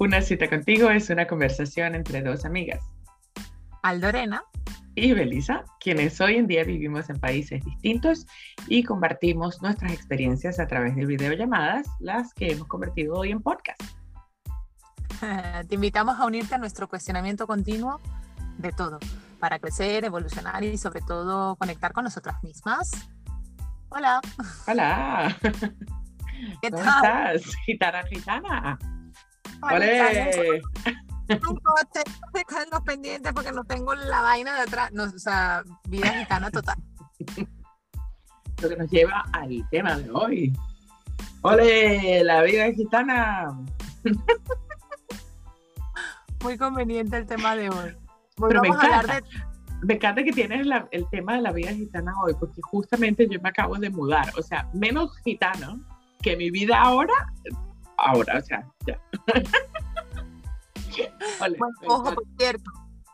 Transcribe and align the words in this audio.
Una 0.00 0.22
cita 0.22 0.48
contigo 0.48 0.90
es 0.90 1.10
una 1.10 1.26
conversación 1.26 1.96
entre 1.96 2.22
dos 2.22 2.44
amigas. 2.44 2.80
Aldorena. 3.82 4.44
Y 4.94 5.12
Belisa, 5.12 5.64
quienes 5.80 6.20
hoy 6.20 6.36
en 6.36 6.46
día 6.46 6.62
vivimos 6.62 7.10
en 7.10 7.18
países 7.18 7.64
distintos 7.64 8.24
y 8.68 8.84
compartimos 8.84 9.60
nuestras 9.60 9.92
experiencias 9.92 10.60
a 10.60 10.68
través 10.68 10.94
de 10.94 11.04
videollamadas, 11.04 11.88
las 11.98 12.32
que 12.34 12.52
hemos 12.52 12.68
convertido 12.68 13.14
hoy 13.14 13.32
en 13.32 13.42
podcast. 13.42 13.80
Te 15.68 15.74
invitamos 15.74 16.18
a 16.20 16.26
unirte 16.26 16.54
a 16.54 16.58
nuestro 16.58 16.88
cuestionamiento 16.88 17.48
continuo 17.48 18.00
de 18.56 18.70
todo, 18.70 19.00
para 19.40 19.58
crecer, 19.58 20.04
evolucionar 20.04 20.62
y 20.62 20.78
sobre 20.78 21.00
todo 21.00 21.56
conectar 21.56 21.92
con 21.92 22.04
nosotras 22.04 22.36
mismas. 22.44 23.08
Hola. 23.88 24.20
Hola. 24.68 25.36
¿Qué 26.62 26.70
¿Cómo 26.70 26.84
tal? 26.84 27.36
estás? 27.36 27.56
Gitana, 27.66 28.02
gitana. 28.04 28.78
Con 29.60 29.80
los 32.70 32.80
pendientes 32.82 33.32
porque 33.34 33.52
no 33.52 33.64
tengo 33.64 33.94
la 33.94 34.22
vaina 34.22 34.54
de 34.54 34.60
atrás. 34.62 34.90
No, 34.92 35.04
o 35.04 35.18
sea, 35.18 35.62
vida 35.88 36.08
gitana 36.10 36.50
total. 36.50 36.76
Lo 38.62 38.68
que 38.68 38.76
nos 38.76 38.90
lleva 38.90 39.24
al 39.32 39.68
tema 39.70 39.96
de 39.98 40.10
hoy. 40.10 40.52
¡Ole! 41.42 42.24
La 42.24 42.42
vida 42.42 42.72
gitana. 42.72 43.56
Muy 46.42 46.56
conveniente 46.56 47.16
el 47.16 47.26
tema 47.26 47.56
de 47.56 47.68
hoy. 47.70 47.96
Hoy 48.40 48.48
Pero 48.48 48.62
me 48.62 48.68
vamos 48.70 48.84
a 48.84 48.86
hablar 48.86 49.04
encanta. 49.04 49.38
de. 49.38 49.86
Me 49.86 49.94
encanta 49.94 50.24
que 50.24 50.32
tienes 50.32 50.66
la- 50.66 50.88
el 50.90 51.08
tema 51.10 51.34
de 51.34 51.42
la 51.42 51.52
vida 51.52 51.70
gitana 51.72 52.12
hoy, 52.22 52.34
porque 52.38 52.60
justamente 52.62 53.28
yo 53.30 53.40
me 53.40 53.48
acabo 53.50 53.76
de 53.76 53.90
mudar. 53.90 54.26
O 54.36 54.42
sea, 54.42 54.68
menos 54.72 55.16
gitano 55.24 55.80
que 56.20 56.36
mi 56.36 56.50
vida 56.50 56.80
ahora. 56.80 57.14
Ahora, 57.98 58.38
o 58.38 58.42
sea, 58.42 58.66
ya. 58.86 59.00
Bueno, 61.38 61.56
me 61.80 61.86
ojo, 61.88 62.14
por 62.14 62.24
cierto, 62.36 62.70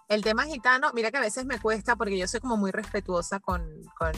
el 0.09 0.23
tema 0.23 0.45
gitano, 0.45 0.91
mira 0.95 1.11
que 1.11 1.19
a 1.19 1.21
veces 1.21 1.45
me 1.45 1.59
cuesta 1.59 1.97
porque 1.97 2.17
yo 2.17 2.27
soy 2.27 2.41
como 2.41 2.57
muy 2.57 2.71
respetuosa 2.71 3.41
con, 3.41 3.63
con 3.99 4.13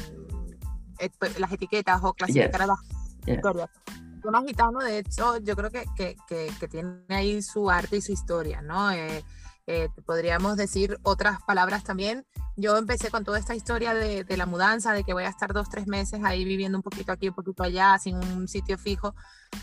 eh, 1.00 1.11
pues, 1.19 1.39
las 1.41 1.50
etiquetas 1.53 2.00
o 2.05 2.14
clasificar 2.14 2.67
las 2.67 2.78
Yes. 3.25 3.37
historias. 3.37 3.69
El 4.14 4.22
tema 4.22 4.42
gitano, 4.47 4.78
de 4.78 4.98
hecho, 4.98 5.39
yo 5.39 5.56
creo 5.56 5.70
que, 5.70 5.84
que, 5.97 6.17
que, 6.28 6.48
que 6.61 6.69
tiene 6.69 7.00
ahí 7.09 7.42
su 7.42 7.69
arte 7.69 7.97
y 7.97 8.00
su 8.00 8.12
historia, 8.12 8.62
¿no? 8.62 8.92
Eh, 8.92 9.25
eh, 9.67 9.89
podríamos 10.05 10.56
decir 10.56 10.98
otras 11.03 11.42
palabras 11.42 11.84
también. 11.84 12.27
Yo 12.56 12.77
empecé 12.77 13.11
con 13.11 13.25
toda 13.25 13.39
esta 13.39 13.55
historia 13.55 13.95
de, 13.95 14.25
de 14.25 14.36
la 14.36 14.47
mudanza, 14.47 14.92
de 14.92 15.05
que 15.05 15.12
voy 15.12 15.25
a 15.25 15.28
estar 15.28 15.53
dos, 15.53 15.69
tres 15.69 15.86
meses 15.86 16.20
ahí 16.25 16.45
viviendo 16.45 16.78
un 16.78 16.83
poquito 16.83 17.12
aquí, 17.12 17.28
un 17.28 17.34
poquito 17.34 17.62
allá, 17.62 17.98
sin 17.98 18.17
un 18.17 18.48
sitio 18.48 18.78
fijo, 18.78 19.14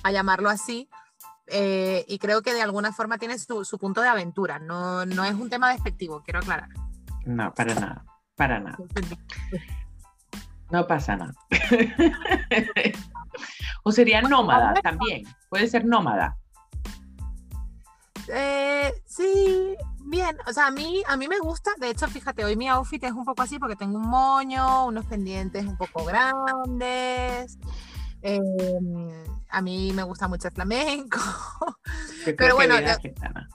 a 0.04 0.12
llamarlo 0.12 0.50
así. 0.50 0.90
Eh, 1.48 2.06
y 2.08 2.20
creo 2.20 2.42
que 2.42 2.54
de 2.54 2.62
alguna 2.62 2.94
forma 2.94 3.18
tiene 3.18 3.38
su, 3.38 3.66
su 3.66 3.78
punto 3.78 4.02
de 4.02 4.08
aventura, 4.08 4.60
no, 4.60 5.06
no 5.06 5.26
es 5.26 5.34
un 5.34 5.50
tema 5.50 5.72
despectivo, 5.72 6.22
quiero 6.24 6.40
aclarar. 6.40 6.70
No, 7.26 7.54
para 7.54 7.76
nada. 7.76 8.06
Para 8.36 8.60
nada. 8.60 8.78
No 10.72 10.88
pasa 10.88 11.16
nada. 11.16 11.34
o 13.84 13.92
sería 13.92 14.22
nómada 14.22 14.74
también. 14.82 15.24
Puede 15.50 15.68
ser 15.68 15.86
nómada. 15.86 16.38
Eh, 18.28 18.94
sí, 19.06 19.43
bien, 20.24 20.38
o 20.48 20.54
sea, 20.54 20.68
a 20.68 20.72
mí, 20.72 21.04
a 21.08 21.18
mí 21.18 21.28
me 21.28 21.40
gusta, 21.40 21.72
de 21.80 21.90
hecho, 21.90 22.08
fíjate, 22.08 22.46
hoy 22.46 22.56
mi 22.56 22.68
outfit 22.70 23.04
es 23.04 23.12
un 23.12 23.26
poco 23.26 23.42
así 23.42 23.60
porque 23.60 23.76
tengo 23.76 23.98
un 23.98 24.08
moño, 24.08 24.86
unos 24.86 25.06
pendientes 25.06 25.66
un 25.66 25.78
poco 25.78 26.06
grandes, 26.06 27.58
eh, 28.22 28.40
a 29.50 29.62
mí 29.62 29.92
me 29.94 30.04
gusta 30.04 30.28
mucho 30.28 30.48
el 30.48 30.54
flamenco, 30.54 31.20
Pero 32.38 32.56
bueno, 32.56 32.78
vida 32.78 32.94
yo- 32.94 33.00
gitana. 33.02 33.50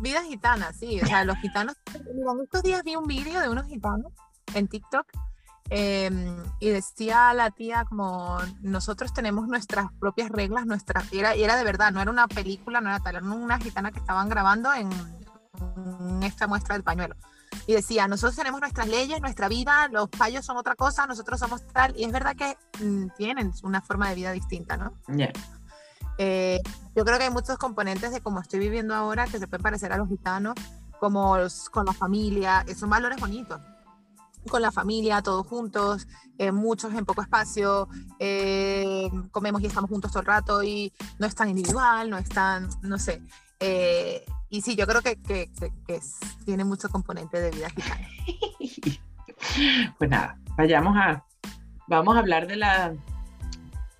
vida 0.00 0.22
gitana, 0.24 0.72
sí, 0.72 1.00
o 1.00 1.06
sea, 1.06 1.24
los 1.24 1.36
gitanos, 1.38 1.76
mira, 2.14 2.32
en 2.32 2.40
estos 2.42 2.62
días 2.62 2.82
vi 2.84 2.96
un 2.96 3.06
vídeo 3.06 3.40
de 3.40 3.48
unos 3.48 3.66
gitanos 3.66 4.12
en 4.54 4.68
TikTok 4.68 5.06
eh, 5.70 6.10
y 6.60 6.68
decía 6.70 7.34
la 7.34 7.50
tía 7.50 7.84
como 7.84 8.38
nosotros 8.62 9.12
tenemos 9.12 9.48
nuestras 9.48 9.92
propias 10.00 10.30
reglas, 10.30 10.64
nuestras, 10.64 11.12
y 11.12 11.18
era, 11.18 11.36
y 11.36 11.44
era 11.44 11.56
de 11.56 11.64
verdad, 11.64 11.92
no 11.92 12.00
era 12.00 12.10
una 12.10 12.26
película, 12.26 12.80
no 12.80 12.88
era 12.88 13.00
tal, 13.00 13.16
era 13.16 13.24
una 13.26 13.58
gitana 13.58 13.92
que 13.92 13.98
estaban 13.98 14.30
grabando 14.30 14.72
en 14.72 14.88
esta 16.22 16.46
muestra 16.46 16.74
del 16.74 16.82
pañuelo. 16.84 17.14
Y 17.66 17.74
decía, 17.74 18.06
nosotros 18.08 18.36
tenemos 18.36 18.60
nuestras 18.60 18.88
leyes, 18.88 19.20
nuestra 19.20 19.48
vida, 19.48 19.88
los 19.88 20.08
payos 20.08 20.44
son 20.44 20.56
otra 20.56 20.74
cosa, 20.74 21.06
nosotros 21.06 21.38
somos 21.40 21.66
tal, 21.68 21.94
y 21.96 22.04
es 22.04 22.12
verdad 22.12 22.36
que 22.36 22.56
mm, 22.84 23.08
tienen 23.16 23.52
una 23.62 23.80
forma 23.80 24.08
de 24.08 24.14
vida 24.14 24.32
distinta, 24.32 24.76
¿no? 24.76 24.92
Ya. 25.08 25.30
Eh, 26.18 26.60
yo 26.94 27.04
creo 27.04 27.16
que 27.18 27.24
hay 27.24 27.30
muchos 27.30 27.58
componentes 27.58 28.10
de 28.12 28.20
cómo 28.20 28.40
estoy 28.40 28.58
viviendo 28.58 28.94
ahora 28.94 29.26
que 29.26 29.38
se 29.38 29.46
pueden 29.46 29.62
parecer 29.62 29.92
a 29.92 29.98
los 29.98 30.08
gitanos, 30.08 30.54
como 30.98 31.36
los- 31.38 31.70
con 31.70 31.84
la 31.86 31.92
familia, 31.92 32.64
que 32.66 32.74
son 32.74 32.90
valores 32.90 33.20
bonitos. 33.20 33.60
Con 34.50 34.62
la 34.62 34.72
familia, 34.72 35.20
todos 35.22 35.46
juntos, 35.46 36.06
eh, 36.38 36.52
muchos 36.52 36.92
en 36.94 37.04
poco 37.04 37.22
espacio, 37.22 37.88
eh, 38.18 39.10
comemos 39.30 39.60
y 39.62 39.66
estamos 39.66 39.90
juntos 39.90 40.10
todo 40.10 40.20
el 40.20 40.26
rato 40.26 40.62
y 40.62 40.92
no 41.18 41.26
es 41.26 41.34
tan 41.34 41.48
individual, 41.50 42.08
no 42.10 42.18
es 42.18 42.28
tan, 42.28 42.68
no 42.82 42.98
sé. 42.98 43.22
Eh, 43.60 44.24
y 44.50 44.62
sí, 44.62 44.76
yo 44.76 44.86
creo 44.86 45.02
que, 45.02 45.20
que- 45.20 45.50
que- 45.58 45.72
que 45.86 45.94
es- 45.96 46.18
tiene 46.44 46.64
mucho 46.64 46.88
componente 46.88 47.40
de 47.40 47.50
vida 47.50 47.70
gitana. 47.70 48.08
Pues 49.98 50.10
nada, 50.10 50.36
vayamos 50.56 50.96
a. 50.96 51.24
Vamos 51.86 52.16
a 52.16 52.18
hablar 52.18 52.46
de 52.48 52.56
la. 52.56 52.94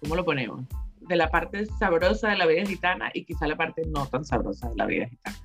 ¿Cómo 0.00 0.16
lo 0.16 0.24
ponemos? 0.24 0.64
De 1.00 1.14
la 1.16 1.28
parte 1.30 1.64
sabrosa 1.78 2.28
de 2.28 2.36
la 2.36 2.44
vida 2.46 2.66
gitana 2.66 3.10
y 3.14 3.24
quizá 3.24 3.46
la 3.46 3.56
parte 3.56 3.82
no 3.86 4.06
tan 4.06 4.24
sabrosa 4.24 4.68
de 4.68 4.76
la 4.76 4.86
vida 4.86 5.06
gitana. 5.08 5.36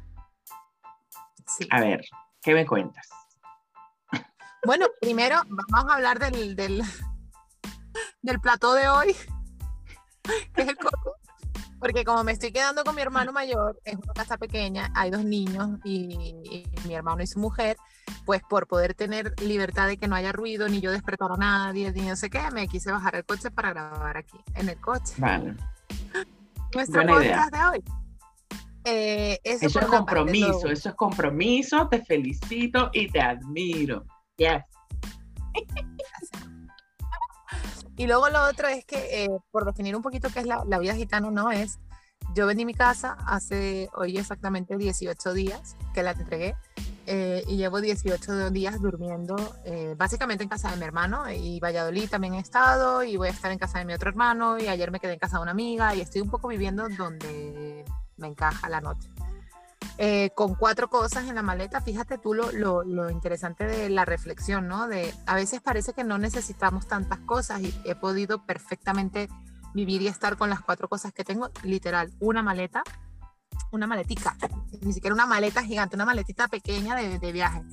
Sí. 1.47 1.67
A 1.69 1.79
ver, 1.79 2.03
¿qué 2.41 2.53
me 2.53 2.65
cuentas? 2.65 3.07
Bueno, 4.65 4.87
primero 4.99 5.41
vamos 5.69 5.91
a 5.91 5.95
hablar 5.95 6.19
del, 6.19 6.55
del, 6.55 6.81
del 8.23 8.39
plató 8.39 8.73
de 8.73 8.89
hoy, 8.89 9.15
que 10.53 10.61
es 10.63 10.67
el 10.69 10.77
coco. 10.77 11.12
Porque 11.83 12.05
como 12.05 12.23
me 12.23 12.31
estoy 12.31 12.53
quedando 12.53 12.85
con 12.85 12.95
mi 12.95 13.01
hermano 13.01 13.33
mayor, 13.33 13.77
es 13.83 13.95
una 13.95 14.13
casa 14.13 14.37
pequeña, 14.37 14.89
hay 14.95 15.11
dos 15.11 15.25
niños 15.25 15.81
y, 15.83 16.33
y 16.49 16.87
mi 16.87 16.93
hermano 16.93 17.21
y 17.21 17.27
su 17.27 17.39
mujer, 17.39 17.75
pues 18.25 18.41
por 18.49 18.67
poder 18.67 18.93
tener 18.93 19.37
libertad 19.41 19.89
de 19.89 19.97
que 19.97 20.07
no 20.07 20.15
haya 20.15 20.31
ruido, 20.31 20.69
ni 20.69 20.79
yo 20.79 20.93
despertar 20.93 21.33
a 21.33 21.35
nadie, 21.35 21.91
ni 21.91 22.03
no 22.03 22.15
sé 22.15 22.29
qué, 22.29 22.39
me 22.53 22.69
quise 22.69 22.89
bajar 22.89 23.15
el 23.15 23.25
coche 23.25 23.51
para 23.51 23.71
grabar 23.73 24.15
aquí, 24.15 24.37
en 24.55 24.69
el 24.69 24.79
coche. 24.79 25.13
Vale. 25.17 25.57
Nuestro 26.73 27.03
Buena 27.03 27.21
idea. 27.21 27.35
podcast 27.35 27.53
de 27.53 27.65
hoy. 27.65 27.83
Eh, 28.85 29.39
eso 29.43 29.79
es 29.79 29.85
compromiso, 29.85 30.69
eso 30.69 30.89
es 30.89 30.95
compromiso. 30.95 31.89
Te 31.89 32.01
felicito 32.01 32.91
y 32.93 33.11
te 33.11 33.19
admiro. 33.19 34.05
Yes. 34.37 34.63
Y 37.97 38.07
luego 38.07 38.29
lo 38.29 38.43
otro 38.45 38.67
es 38.67 38.85
que, 38.85 39.23
eh, 39.23 39.29
por 39.51 39.65
definir 39.65 39.95
un 39.95 40.01
poquito 40.01 40.29
qué 40.33 40.39
es 40.39 40.45
la, 40.45 40.63
la 40.65 40.79
vida 40.79 40.95
gitana, 40.95 41.29
no 41.29 41.51
es, 41.51 41.79
yo 42.35 42.47
vendí 42.47 42.65
mi 42.65 42.73
casa 42.73 43.17
hace 43.27 43.89
hoy 43.93 44.17
exactamente 44.17 44.77
18 44.77 45.33
días 45.33 45.75
que 45.93 46.01
la 46.01 46.11
entregué 46.11 46.55
eh, 47.05 47.43
y 47.47 47.57
llevo 47.57 47.81
18 47.81 48.49
días 48.49 48.81
durmiendo 48.81 49.35
eh, 49.65 49.93
básicamente 49.97 50.43
en 50.43 50.49
casa 50.49 50.71
de 50.71 50.77
mi 50.77 50.85
hermano 50.85 51.29
y 51.29 51.59
Valladolid 51.59 52.09
también 52.09 52.33
he 52.35 52.39
estado 52.39 53.03
y 53.03 53.17
voy 53.17 53.27
a 53.27 53.31
estar 53.31 53.51
en 53.51 53.59
casa 53.59 53.79
de 53.79 53.85
mi 53.85 53.93
otro 53.93 54.09
hermano 54.09 54.57
y 54.57 54.67
ayer 54.67 54.89
me 54.89 54.99
quedé 54.99 55.13
en 55.13 55.19
casa 55.19 55.37
de 55.37 55.43
una 55.43 55.51
amiga 55.51 55.93
y 55.93 56.01
estoy 56.01 56.21
un 56.21 56.29
poco 56.29 56.47
viviendo 56.47 56.87
donde 56.89 57.83
me 58.17 58.27
encaja 58.27 58.69
la 58.69 58.81
noche. 58.81 59.09
Eh, 59.97 60.31
con 60.35 60.55
cuatro 60.55 60.89
cosas 60.89 61.27
en 61.27 61.35
la 61.35 61.43
maleta, 61.43 61.81
fíjate 61.81 62.17
tú 62.17 62.33
lo, 62.33 62.51
lo, 62.51 62.83
lo 62.83 63.09
interesante 63.09 63.65
de 63.65 63.89
la 63.89 64.05
reflexión, 64.05 64.67
¿no? 64.67 64.87
De 64.87 65.13
a 65.25 65.35
veces 65.35 65.61
parece 65.61 65.93
que 65.93 66.03
no 66.03 66.17
necesitamos 66.17 66.87
tantas 66.87 67.19
cosas 67.19 67.61
y 67.61 67.73
he 67.85 67.95
podido 67.95 68.45
perfectamente 68.45 69.29
vivir 69.73 70.01
y 70.01 70.07
estar 70.07 70.37
con 70.37 70.49
las 70.49 70.61
cuatro 70.61 70.87
cosas 70.87 71.13
que 71.13 71.23
tengo, 71.23 71.49
literal, 71.63 72.11
una 72.19 72.41
maleta, 72.41 72.83
una 73.71 73.87
maletica, 73.87 74.35
ni 74.81 74.93
siquiera 74.93 75.13
una 75.13 75.25
maleta 75.25 75.63
gigante, 75.63 75.95
una 75.95 76.05
maletita 76.05 76.47
pequeña 76.47 76.95
de, 76.95 77.19
de 77.19 77.31
viaje. 77.31 77.63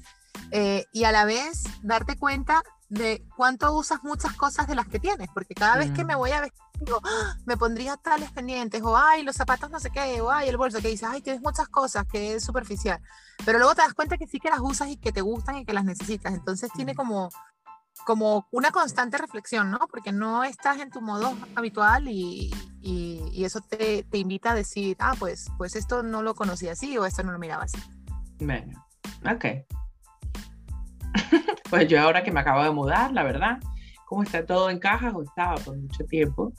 Eh, 0.51 0.87
y 0.93 1.05
a 1.05 1.13
la 1.13 1.25
vez 1.25 1.65
darte 1.83 2.17
cuenta 2.17 2.63
de 2.91 3.25
cuánto 3.37 3.73
usas 3.73 4.03
muchas 4.03 4.35
cosas 4.35 4.67
de 4.67 4.75
las 4.75 4.87
que 4.89 4.99
tienes, 4.99 5.29
porque 5.33 5.55
cada 5.55 5.77
vez 5.77 5.93
que 5.93 6.03
Mm. 6.05 6.09
me 6.09 6.15
voy 6.17 6.33
a 6.33 6.41
vestir, 6.41 6.61
digo, 6.81 7.01
"Ah, 7.05 7.37
me 7.47 7.57
pondría 7.57 7.97
tales 7.97 8.31
pendientes, 8.33 8.83
o 8.83 8.97
ay, 8.97 9.23
los 9.23 9.37
zapatos 9.37 9.71
no 9.71 9.79
sé 9.79 9.91
qué, 9.91 10.21
o 10.21 10.31
ay, 10.31 10.49
el 10.49 10.57
bolso, 10.57 10.81
que 10.83 10.89
dices, 10.89 11.09
ay, 11.11 11.23
tienes 11.23 11.41
muchas 11.41 11.69
cosas, 11.69 12.05
que 12.11 12.35
es 12.35 12.45
superficial. 12.45 13.01
Pero 13.45 13.59
luego 13.59 13.75
te 13.77 13.83
das 13.83 13.95
cuenta 13.95 14.19
que 14.19 14.27
sí 14.27 14.41
que 14.41 14.51
las 14.51 14.59
usas 14.61 14.89
y 14.89 14.97
que 14.97 15.13
te 15.13 15.21
gustan 15.21 15.57
y 15.57 15.65
que 15.65 15.73
las 15.73 15.85
necesitas. 15.85 16.35
Entonces 16.35 16.71
tiene 16.73 16.93
Mm. 16.93 16.97
como, 16.97 17.29
como 18.05 18.49
una 18.51 18.73
constante 18.73 19.19
reflexión, 19.19 19.71
¿no? 19.71 19.79
Porque 19.89 20.11
no 20.11 20.43
estás 20.43 20.81
en 20.81 20.91
tu 20.91 21.01
modo 21.01 21.39
habitual 21.55 22.09
y, 22.09 22.51
y, 22.81 23.23
y 23.33 23.45
eso 23.45 23.61
te, 23.61 24.03
te 24.03 24.19
invita 24.19 24.51
a 24.51 24.55
decir, 24.55 24.97
ah, 24.99 25.15
pues, 25.17 25.47
pues 25.59 25.77
esto 25.77 26.03
no 26.03 26.23
lo 26.23 26.35
conocía 26.35 26.73
así 26.73 26.99
o 26.99 27.05
esto 27.07 27.23
no 27.23 27.31
lo 27.33 27.39
miraba 27.39 27.65
así. 27.65 27.79
Bueno, 28.41 28.85
ok. 29.31 29.45
pues 31.71 31.89
yo 31.89 32.01
ahora 32.01 32.23
que 32.23 32.33
me 32.33 32.41
acabo 32.41 32.63
de 32.63 32.71
mudar, 32.71 33.13
la 33.13 33.23
verdad, 33.23 33.59
como 34.07 34.23
está 34.23 34.45
todo 34.45 34.71
en 34.71 34.79
cajas 34.79 35.15
o 35.15 35.23
estaba 35.23 35.55
por 35.57 35.77
mucho 35.77 36.05
tiempo, 36.05 36.53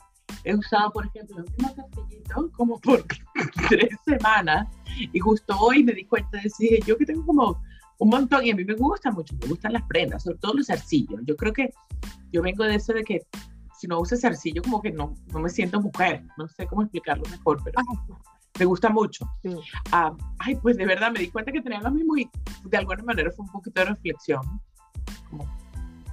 he 0.44 0.54
usado, 0.54 0.90
por 0.92 1.06
ejemplo, 1.06 1.38
el 1.38 1.44
mismo 1.44 1.74
zarcillito 1.74 2.50
como 2.52 2.80
por 2.80 3.04
tres 3.68 3.96
semanas 4.04 4.68
y 4.96 5.18
justo 5.18 5.56
hoy 5.58 5.84
me 5.84 5.92
di 5.92 6.04
cuenta 6.04 6.36
de 6.38 6.44
decir, 6.44 6.82
yo 6.84 6.96
que 6.96 7.06
tengo 7.06 7.24
como 7.24 7.62
un 7.98 8.08
montón 8.08 8.44
y 8.44 8.50
a 8.50 8.56
mí 8.56 8.64
me 8.64 8.74
gusta 8.74 9.10
mucho, 9.10 9.34
me 9.40 9.48
gustan 9.48 9.74
las 9.74 9.82
prendas, 9.84 10.24
sobre 10.24 10.38
todo 10.38 10.54
los 10.54 10.66
zarcillos. 10.66 11.20
Yo 11.24 11.36
creo 11.36 11.52
que 11.52 11.70
yo 12.32 12.42
vengo 12.42 12.64
de 12.64 12.74
eso 12.74 12.92
de 12.92 13.04
que 13.04 13.20
si 13.78 13.86
no 13.86 14.00
uso 14.00 14.16
zarcillo 14.16 14.62
como 14.62 14.80
que 14.80 14.90
no, 14.90 15.14
no 15.32 15.40
me 15.40 15.48
siento 15.48 15.80
mujer, 15.80 16.24
no 16.36 16.48
sé 16.48 16.66
cómo 16.66 16.82
explicarlo 16.82 17.24
mejor, 17.30 17.60
pero 17.64 17.80
me 18.62 18.66
gusta 18.66 18.88
mucho. 18.90 19.28
Ah, 19.90 20.12
ay, 20.38 20.54
pues 20.54 20.76
de 20.76 20.86
verdad 20.86 21.10
me 21.10 21.18
di 21.18 21.30
cuenta 21.30 21.50
que 21.50 21.60
tenía 21.60 21.80
lo 21.80 21.90
mismo 21.90 22.16
y 22.16 22.30
de 22.62 22.76
alguna 22.76 23.02
manera 23.02 23.32
fue 23.32 23.44
un 23.44 23.50
poquito 23.50 23.80
de 23.80 23.86
reflexión. 23.86 24.40
Como, 25.28 25.44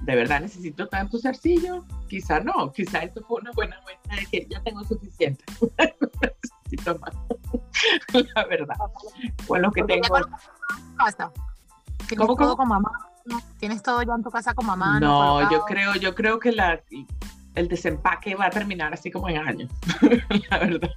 de 0.00 0.16
verdad 0.16 0.40
necesito 0.40 0.88
tanto 0.88 1.20
zarcillo, 1.20 1.84
quizá 2.08 2.40
no, 2.40 2.72
quizá 2.72 2.98
esto 3.00 3.22
fue 3.28 3.40
una 3.40 3.52
buena 3.52 3.80
muestra 3.82 4.16
de 4.16 4.26
que 4.26 4.46
ya 4.50 4.60
tengo 4.64 4.82
suficiente. 4.82 5.44
necesito 6.64 6.98
más. 6.98 7.14
La 8.34 8.44
verdad. 8.46 8.76
Con 9.46 9.62
lo 9.62 9.70
que 9.70 9.84
tengo. 9.84 10.08
¿Tienes 12.08 12.26
¿Cómo, 12.26 12.34
todo 12.34 12.56
con 12.56 12.66
mamá? 12.66 12.90
¿Tienes 13.60 13.80
todo 13.80 14.02
ya 14.02 14.14
en 14.14 14.24
tu 14.24 14.30
casa 14.30 14.54
con 14.54 14.66
mamá? 14.66 14.98
No, 14.98 15.48
yo 15.52 15.64
creo, 15.66 15.94
yo 15.94 16.16
creo 16.16 16.40
que 16.40 16.50
la, 16.50 16.82
el 17.54 17.68
desempaque 17.68 18.34
va 18.34 18.46
a 18.46 18.50
terminar 18.50 18.92
así 18.92 19.12
como 19.12 19.28
en 19.28 19.38
años. 19.38 19.70
la 20.50 20.58
verdad. 20.58 20.90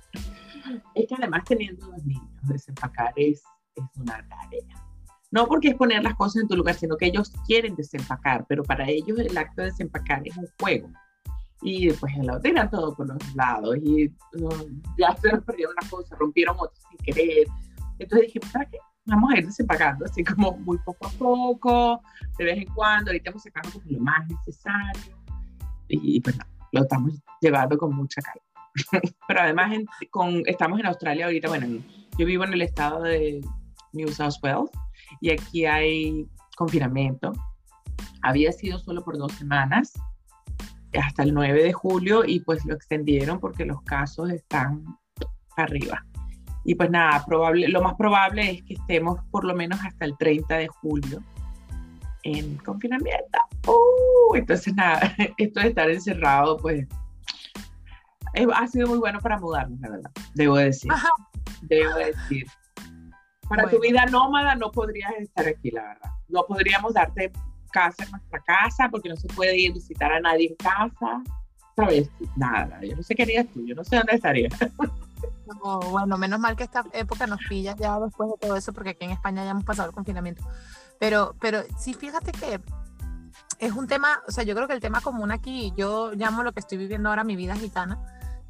Es 0.95 1.07
que 1.07 1.15
además 1.15 1.43
teniendo 1.45 1.87
dos 1.87 2.03
niños, 2.03 2.29
desempacar 2.43 3.13
es, 3.15 3.43
es 3.75 3.83
una 3.97 4.25
tarea. 4.27 4.83
No 5.31 5.47
porque 5.47 5.69
es 5.69 5.75
poner 5.75 6.03
las 6.03 6.15
cosas 6.15 6.43
en 6.43 6.47
tu 6.47 6.55
lugar, 6.55 6.75
sino 6.75 6.95
que 6.95 7.07
ellos 7.07 7.31
quieren 7.47 7.75
desempacar, 7.75 8.45
pero 8.47 8.63
para 8.63 8.87
ellos 8.87 9.17
el 9.17 9.35
acto 9.35 9.61
de 9.61 9.69
desempacar 9.69 10.21
es 10.25 10.37
un 10.37 10.47
juego. 10.59 10.89
Y 11.63 11.87
después 11.87 12.13
lo 12.17 12.39
tiran 12.39 12.69
todo 12.69 12.93
por 12.93 13.07
los 13.07 13.35
lados 13.35 13.77
y 13.77 14.13
ya 14.97 15.15
se 15.15 15.29
perdieron 15.41 15.73
una 15.79 15.89
cosa, 15.89 16.15
rompieron 16.17 16.55
otras 16.59 16.83
sin 16.89 16.97
querer. 16.99 17.47
Entonces 17.97 18.27
dije, 18.27 18.39
¿para 18.51 18.65
qué? 18.69 18.77
Vamos 19.05 19.33
a 19.33 19.37
ir 19.37 19.45
desempacando, 19.45 20.05
así 20.05 20.23
como 20.23 20.57
muy 20.59 20.77
poco 20.79 21.07
a 21.07 21.09
poco, 21.11 22.01
de 22.37 22.45
vez 22.45 22.57
en 22.57 22.73
cuando, 22.73 23.09
ahorita 23.09 23.31
hemos 23.31 23.43
sacado 23.43 23.69
lo 23.85 23.99
más 23.99 24.27
necesario. 24.27 25.17
Y 25.87 26.21
pues 26.21 26.37
nada, 26.37 26.49
lo 26.73 26.81
estamos 26.81 27.13
llevando 27.41 27.77
con 27.77 27.95
mucha 27.95 28.21
calma. 28.21 28.52
Pero 29.27 29.41
además 29.41 29.71
con, 30.09 30.43
estamos 30.45 30.79
en 30.79 30.85
Australia 30.85 31.25
ahorita, 31.25 31.47
bueno, 31.47 31.83
yo 32.17 32.25
vivo 32.25 32.43
en 32.43 32.53
el 32.53 32.61
estado 32.61 33.01
de 33.01 33.41
New 33.93 34.09
South 34.09 34.35
Wales 34.41 34.71
y 35.21 35.31
aquí 35.31 35.65
hay 35.65 36.27
confinamiento. 36.55 37.33
Había 38.21 38.51
sido 38.51 38.79
solo 38.79 39.03
por 39.03 39.17
dos 39.17 39.31
semanas, 39.33 39.93
hasta 40.93 41.23
el 41.23 41.33
9 41.33 41.63
de 41.63 41.73
julio, 41.73 42.23
y 42.25 42.39
pues 42.39 42.63
lo 42.65 42.73
extendieron 42.73 43.39
porque 43.39 43.65
los 43.65 43.81
casos 43.83 44.29
están 44.29 44.83
arriba. 45.57 46.05
Y 46.65 46.75
pues 46.75 46.89
nada, 46.89 47.23
probable, 47.25 47.67
lo 47.67 47.81
más 47.81 47.95
probable 47.95 48.51
es 48.51 48.63
que 48.63 48.75
estemos 48.75 49.19
por 49.31 49.43
lo 49.43 49.53
menos 49.53 49.79
hasta 49.83 50.05
el 50.05 50.17
30 50.17 50.55
de 50.55 50.67
julio 50.67 51.21
en 52.23 52.57
confinamiento. 52.57 53.39
Uh, 53.67 54.35
entonces 54.35 54.73
nada, 54.73 55.13
esto 55.37 55.59
de 55.59 55.67
estar 55.67 55.89
encerrado, 55.89 56.57
pues 56.57 56.87
ha 58.53 58.67
sido 58.67 58.87
muy 58.87 58.97
bueno 58.97 59.19
para 59.19 59.39
mudarnos, 59.39 59.79
la 59.79 59.89
verdad, 59.89 60.11
debo 60.33 60.57
decir. 60.57 60.91
Debo 61.63 61.95
decir. 61.95 62.47
Para 63.47 63.69
tu 63.69 63.79
vida 63.79 64.05
nómada 64.07 64.55
no 64.55 64.71
podrías 64.71 65.11
estar 65.19 65.47
aquí, 65.47 65.71
la 65.71 65.83
verdad. 65.83 66.11
No 66.27 66.43
podríamos 66.47 66.93
darte 66.93 67.31
casa 67.71 68.03
en 68.03 68.11
nuestra 68.11 68.39
casa 68.39 68.89
porque 68.89 69.09
no 69.09 69.15
se 69.15 69.27
puede 69.27 69.57
ir 69.57 69.71
a 69.71 69.73
visitar 69.73 70.11
a 70.11 70.19
nadie 70.19 70.49
en 70.49 70.55
casa. 70.55 71.23
¿Sabes? 71.75 72.09
Nada, 72.35 72.79
yo 72.83 72.95
no 72.95 73.03
sé 73.03 73.15
qué 73.15 73.23
harías 73.23 73.47
tú, 73.47 73.65
yo 73.65 73.75
no 73.75 73.83
sé 73.83 73.97
dónde 73.97 74.15
estarías. 74.15 74.53
bueno, 75.91 76.17
menos 76.17 76.39
mal 76.39 76.55
que 76.55 76.63
esta 76.63 76.83
época 76.93 77.27
nos 77.27 77.39
pilla 77.49 77.75
ya 77.75 77.99
después 77.99 78.29
de 78.29 78.37
todo 78.39 78.55
eso, 78.55 78.73
porque 78.73 78.91
aquí 78.91 79.05
en 79.05 79.11
España 79.11 79.43
ya 79.43 79.51
hemos 79.51 79.63
pasado 79.63 79.89
el 79.89 79.95
confinamiento. 79.95 80.43
Pero, 80.99 81.35
pero 81.39 81.63
sí, 81.77 81.93
fíjate 81.93 82.31
que 82.31 82.59
es 83.59 83.71
un 83.73 83.87
tema, 83.87 84.21
o 84.27 84.31
sea, 84.31 84.43
yo 84.43 84.55
creo 84.55 84.67
que 84.67 84.73
el 84.73 84.79
tema 84.79 85.01
común 85.01 85.31
aquí, 85.31 85.73
yo 85.75 86.11
llamo 86.13 86.43
lo 86.43 86.51
que 86.51 86.59
estoy 86.59 86.77
viviendo 86.77 87.09
ahora 87.09 87.23
mi 87.23 87.35
vida 87.35 87.55
gitana. 87.55 87.99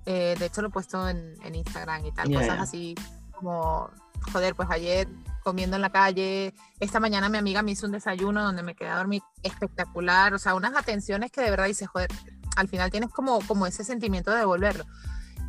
Eh, 0.05 0.35
de 0.37 0.45
hecho, 0.45 0.61
lo 0.61 0.67
he 0.67 0.71
puesto 0.71 1.07
en, 1.07 1.35
en 1.43 1.55
Instagram 1.55 2.05
y 2.05 2.11
tal, 2.11 2.31
cosas 2.33 2.59
así 2.59 2.95
como 3.31 3.89
joder, 4.31 4.55
pues 4.55 4.69
ayer 4.71 5.07
comiendo 5.43 5.75
en 5.75 5.81
la 5.81 5.89
calle, 5.89 6.53
esta 6.79 6.99
mañana 6.99 7.27
mi 7.29 7.37
amiga 7.37 7.61
me 7.61 7.71
hizo 7.71 7.85
un 7.85 7.91
desayuno 7.91 8.43
donde 8.43 8.63
me 8.63 8.75
quedé 8.75 8.89
a 8.89 8.97
dormir 8.97 9.21
espectacular, 9.43 10.33
o 10.33 10.39
sea, 10.39 10.55
unas 10.55 10.75
atenciones 10.75 11.31
que 11.31 11.41
de 11.41 11.49
verdad 11.49 11.65
dices, 11.65 11.89
joder, 11.89 12.09
al 12.55 12.69
final 12.69 12.89
tienes 12.91 13.09
como, 13.09 13.39
como 13.41 13.67
ese 13.67 13.83
sentimiento 13.83 14.31
de 14.31 14.37
devolverlo. 14.37 14.85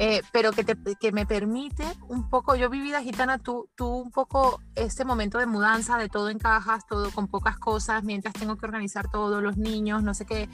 Eh, 0.00 0.22
pero 0.32 0.50
que, 0.50 0.64
te, 0.64 0.76
que 0.96 1.12
me 1.12 1.24
permite 1.24 1.84
un 2.08 2.28
poco, 2.28 2.56
yo 2.56 2.68
vivida 2.68 3.00
gitana, 3.00 3.38
tú, 3.38 3.68
tú 3.76 3.86
un 3.86 4.10
poco 4.10 4.60
este 4.74 5.04
momento 5.04 5.38
de 5.38 5.46
mudanza, 5.46 5.98
de 5.98 6.08
todo 6.08 6.30
en 6.30 6.40
cajas, 6.40 6.84
todo 6.88 7.12
con 7.12 7.28
pocas 7.28 7.56
cosas, 7.58 8.02
mientras 8.02 8.34
tengo 8.34 8.56
que 8.56 8.66
organizar 8.66 9.08
todos 9.08 9.40
los 9.40 9.56
niños, 9.56 10.02
no 10.02 10.12
sé 10.12 10.26
qué, 10.26 10.48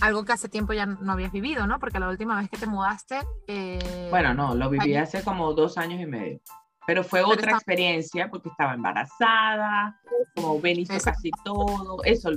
algo 0.00 0.24
que 0.24 0.32
hace 0.32 0.48
tiempo 0.48 0.72
ya 0.72 0.86
no 0.86 1.12
habías 1.12 1.32
vivido, 1.32 1.66
¿no? 1.66 1.78
Porque 1.78 1.98
la 2.00 2.08
última 2.08 2.40
vez 2.40 2.50
que 2.50 2.56
te 2.56 2.66
mudaste... 2.66 3.20
Eh, 3.46 4.08
bueno, 4.10 4.34
no, 4.34 4.54
lo 4.54 4.70
viví 4.70 4.96
hace 4.96 5.22
como 5.22 5.52
dos 5.52 5.78
años 5.78 6.00
y 6.00 6.06
medio. 6.06 6.40
Pero 6.86 7.04
fue 7.04 7.22
otra 7.22 7.52
experiencia 7.52 8.28
porque 8.28 8.48
estaba 8.48 8.74
embarazada, 8.74 10.00
como 10.34 10.60
Benito 10.60 10.94
casi 11.02 11.30
todo, 11.44 12.02
eso, 12.02 12.30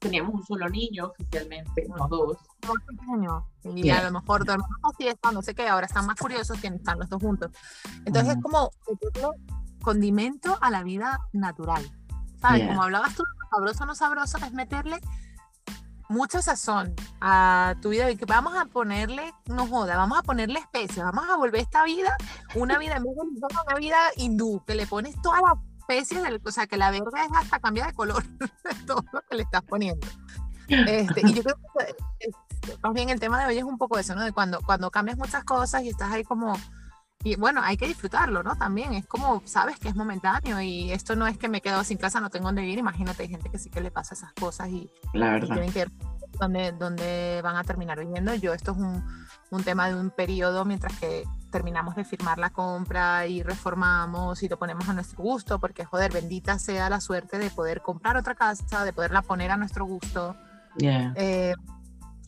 teníamos 0.00 0.34
un 0.34 0.44
solo 0.44 0.68
niño 0.68 1.06
oficialmente, 1.06 1.86
no 1.88 2.08
dos. 2.08 2.38
Y 3.76 3.90
a 3.90 4.02
lo 4.02 4.10
mejor 4.10 4.44
dormimos 4.44 4.96
fiesta, 4.98 5.30
no 5.30 5.42
sé 5.42 5.54
qué, 5.54 5.68
ahora 5.68 5.86
están 5.86 6.06
más 6.06 6.18
curiosos 6.18 6.60
que 6.60 6.66
están 6.66 6.98
los 6.98 7.08
dos 7.08 7.22
juntos. 7.22 7.52
Entonces 8.04 8.36
es 8.36 8.42
como 8.42 8.70
condimento 9.82 10.58
a 10.60 10.70
la 10.70 10.82
vida 10.82 11.20
natural. 11.32 11.84
¿Sabes? 12.40 12.66
Como 12.66 12.82
hablabas 12.82 13.14
tú, 13.14 13.22
sabroso 13.50 13.84
o 13.84 13.86
no 13.86 13.94
sabroso, 13.94 14.38
es 14.38 14.52
meterle 14.52 14.98
mucha 16.08 16.42
sazón 16.42 16.94
a 17.20 17.74
tu 17.82 17.90
vida 17.90 18.06
vamos 18.26 18.56
a 18.56 18.66
ponerle, 18.66 19.32
no 19.46 19.66
joda, 19.66 19.96
vamos 19.96 20.18
a 20.18 20.22
ponerle 20.22 20.60
especias, 20.60 21.04
vamos 21.12 21.28
a 21.28 21.36
volver 21.36 21.60
esta 21.60 21.84
vida 21.84 22.16
una 22.54 22.78
vida, 22.78 23.00
una 23.00 23.78
vida 23.78 23.96
hindú, 24.16 24.62
que 24.66 24.74
le 24.74 24.86
pones 24.86 25.20
todas 25.22 25.40
las 25.42 25.54
especies, 25.78 26.22
o 26.44 26.50
sea, 26.50 26.66
que 26.66 26.76
la 26.76 26.90
verde 26.90 27.10
es 27.14 27.36
hasta 27.36 27.58
cambia 27.58 27.86
de 27.86 27.92
color, 27.92 28.24
todo 28.86 29.04
lo 29.12 29.20
que 29.28 29.36
le 29.36 29.42
estás 29.42 29.62
poniendo. 29.62 30.06
Este, 30.68 31.20
y 31.24 31.32
yo 31.32 31.42
creo 31.42 31.56
que 31.78 32.76
más 32.82 32.92
bien 32.92 33.10
el 33.10 33.20
tema 33.20 33.40
de 33.40 33.46
hoy 33.46 33.58
es 33.58 33.64
un 33.64 33.78
poco 33.78 33.98
eso, 33.98 34.14
¿no? 34.14 34.24
De 34.24 34.32
cuando, 34.32 34.60
cuando 34.62 34.90
cambias 34.90 35.16
muchas 35.16 35.44
cosas 35.44 35.82
y 35.82 35.88
estás 35.88 36.10
ahí 36.12 36.24
como... 36.24 36.54
Y 37.26 37.34
bueno, 37.34 37.60
hay 37.60 37.76
que 37.76 37.88
disfrutarlo, 37.88 38.44
¿no? 38.44 38.54
También 38.54 38.92
es 38.92 39.04
como, 39.04 39.42
sabes 39.46 39.80
que 39.80 39.88
es 39.88 39.96
momentáneo 39.96 40.60
y 40.60 40.92
esto 40.92 41.16
no 41.16 41.26
es 41.26 41.36
que 41.36 41.48
me 41.48 41.60
quedo 41.60 41.82
sin 41.82 41.98
casa, 41.98 42.20
no 42.20 42.30
tengo 42.30 42.46
dónde 42.46 42.64
ir. 42.64 42.78
Imagínate, 42.78 43.24
hay 43.24 43.28
gente 43.28 43.50
que 43.50 43.58
sí 43.58 43.68
que 43.68 43.80
le 43.80 43.90
pasa 43.90 44.14
esas 44.14 44.32
cosas 44.32 44.68
y, 44.68 44.88
La 45.12 45.32
verdad. 45.32 45.56
tienen 45.56 45.72
que 45.72 45.86
dónde, 46.38 46.70
dónde 46.70 47.40
van 47.42 47.56
a 47.56 47.64
terminar 47.64 47.98
viviendo. 47.98 48.32
Yo, 48.36 48.54
esto 48.54 48.70
es 48.70 48.78
un, 48.78 49.04
un 49.50 49.64
tema 49.64 49.88
de 49.88 49.96
un 49.96 50.10
periodo 50.10 50.64
mientras 50.64 50.96
que 51.00 51.24
terminamos 51.50 51.96
de 51.96 52.04
firmar 52.04 52.38
la 52.38 52.50
compra 52.50 53.26
y 53.26 53.42
reformamos 53.42 54.44
y 54.44 54.48
lo 54.48 54.56
ponemos 54.56 54.88
a 54.88 54.92
nuestro 54.92 55.20
gusto, 55.20 55.58
porque 55.58 55.84
joder, 55.84 56.12
bendita 56.12 56.60
sea 56.60 56.88
la 56.88 57.00
suerte 57.00 57.40
de 57.40 57.50
poder 57.50 57.82
comprar 57.82 58.16
otra 58.16 58.36
casa, 58.36 58.84
de 58.84 58.92
poderla 58.92 59.22
poner 59.22 59.50
a 59.50 59.56
nuestro 59.56 59.84
gusto. 59.84 60.36
Eh, 60.78 61.54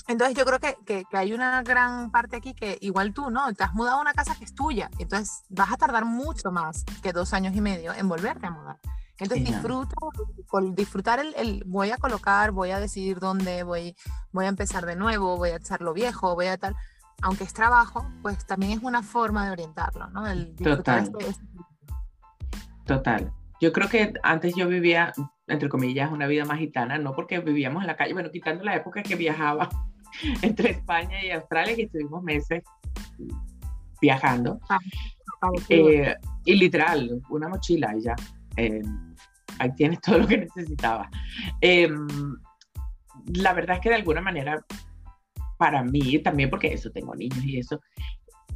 entonces 0.09 0.37
yo 0.37 0.47
creo 0.47 0.59
que, 0.59 0.77
que, 0.87 1.17
hay 1.17 1.35
una 1.35 1.63
gran 1.63 2.11
parte 2.11 2.37
aquí 2.37 2.55
que 2.55 2.79
igual 2.81 3.13
tú, 3.13 3.31
¿no? 3.31 3.53
Te 3.53 3.63
has 3.63 3.75
mudado 3.75 3.99
a 3.99 4.01
una 4.01 4.15
casa 4.15 4.35
que 4.35 4.45
es 4.45 4.55
tuya, 4.55 4.91
entonces 4.99 5.45
vas 5.51 5.71
a 5.71 5.77
tardar 5.77 6.07
mucho 6.07 6.51
más 6.51 6.85
que 7.03 7.13
dos 7.13 7.35
años 7.35 7.55
y 7.55 7.61
medio 7.61 7.93
en 7.93 8.09
volverte 8.09 8.47
a 8.47 8.51
mudar. 8.51 8.79
Entonces 9.19 9.47
disfruta, 9.47 9.97
disfrutar 10.73 11.19
el, 11.19 11.35
el, 11.37 11.63
voy 11.67 11.91
a 11.91 11.99
colocar, 11.99 12.53
voy 12.53 12.71
a 12.71 12.81
decidir 12.81 13.19
dónde, 13.19 13.65
voy, 13.65 13.97
voy 14.33 14.47
a 14.47 14.49
empezar 14.49 14.87
de 14.87 14.97
nuevo, 14.97 15.37
voy 15.37 15.51
a 15.51 15.57
echar 15.57 15.83
lo 15.83 15.93
viejo, 15.93 16.35
voy 16.35 16.47
a 16.47 16.57
tal, 16.57 16.75
aunque 17.21 17.45
es 17.45 17.53
trabajo, 17.53 18.07
pues 18.23 18.47
también 18.47 18.73
es 18.73 18.83
una 18.83 19.03
forma 19.03 19.45
de 19.45 19.53
orientarlo, 19.53 20.09
¿no? 20.09 20.27
El 20.27 20.55
Total. 20.55 21.05
Este, 21.05 21.29
este 21.29 21.45
Total. 22.87 23.33
Yo 23.61 23.73
creo 23.73 23.89
que 23.89 24.15
antes 24.23 24.55
yo 24.55 24.69
vivía, 24.69 25.13
entre 25.49 25.69
comillas, 25.69 26.13
una 26.13 26.27
vida 26.29 26.45
más 26.45 26.59
gitana, 26.59 26.97
no 26.97 27.15
porque 27.15 27.41
vivíamos 27.41 27.83
en 27.83 27.89
la 27.89 27.97
calle, 27.97 28.15
bueno, 28.15 28.31
quitando 28.31 28.65
la 28.65 28.77
época 28.77 29.03
que 29.03 29.17
viajaba 29.17 29.69
entre 30.43 30.71
España 30.71 31.25
y 31.25 31.31
Australia, 31.31 31.77
que 31.77 31.83
estuvimos 31.83 32.23
meses 32.23 32.63
viajando. 34.01 34.61
Ah, 34.69 34.79
eh, 35.69 36.15
y 36.45 36.55
literal, 36.55 37.21
una 37.31 37.49
mochila 37.49 37.95
y 37.97 38.03
ya. 38.03 38.17
Eh, 38.57 38.83
ahí 39.59 39.75
tienes 39.77 40.01
todo 40.01 40.19
lo 40.19 40.27
que 40.27 40.39
necesitaba. 40.39 41.09
Em, 41.61 42.07
la 43.35 43.53
verdad 43.53 43.77
es 43.77 43.83
que 43.83 43.89
de 43.89 43.97
alguna 43.97 44.21
manera, 44.21 44.65
para 45.59 45.83
mí 45.83 46.19
también, 46.21 46.51
porque 46.51 46.73
eso 46.73 46.91
tengo 46.91 47.15
niños 47.15 47.45
y 47.45 47.59
eso, 47.59 47.81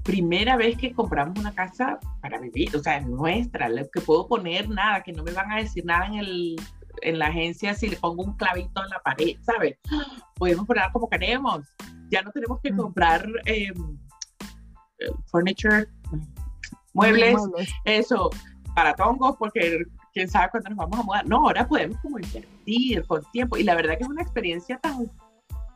primera 0.02 0.56
vez 0.56 0.76
que 0.76 0.92
compramos 0.92 1.38
una 1.38 1.54
casa 1.54 1.98
para 2.20 2.38
vivir, 2.38 2.74
o 2.74 2.82
sea, 2.82 3.00
nuestra, 3.00 3.68
que 3.92 4.00
puedo 4.00 4.26
poner 4.26 4.68
nada, 4.68 5.02
que 5.02 5.12
no 5.12 5.22
me 5.22 5.32
van 5.32 5.52
a 5.52 5.56
decir 5.56 5.84
nada 5.84 6.06
en, 6.06 6.14
el, 6.14 6.56
en 7.02 7.18
la 7.18 7.26
agencia 7.26 7.74
si 7.74 7.88
le 7.88 7.96
pongo 7.96 8.22
un 8.22 8.36
clavito 8.36 8.82
en 8.82 8.90
la 8.90 9.00
pared, 9.00 9.36
¿sabes? 9.42 9.78
Podemos 10.34 10.66
poner 10.66 10.84
como 10.92 11.08
queremos. 11.08 11.66
Ya 12.10 12.22
no 12.22 12.30
tenemos 12.30 12.60
que 12.60 12.72
mm. 12.72 12.76
comprar 12.76 13.26
em, 13.46 13.98
furniture, 15.26 15.86
muebles, 16.92 17.36
eso, 17.84 18.30
para 18.74 18.94
tongos, 18.94 19.36
porque 19.36 19.82
quién 20.12 20.28
sabe 20.28 20.50
cuándo 20.50 20.70
nos 20.70 20.78
vamos 20.78 20.98
a 20.98 21.02
mudar. 21.02 21.26
No, 21.26 21.36
ahora 21.46 21.66
podemos 21.66 21.98
como 22.00 22.18
invertir 22.18 23.06
con 23.06 23.22
tiempo. 23.32 23.56
Y 23.56 23.64
la 23.64 23.74
verdad 23.74 23.96
que 23.96 24.04
es 24.04 24.08
una 24.08 24.22
experiencia 24.22 24.78
tan, 24.78 25.10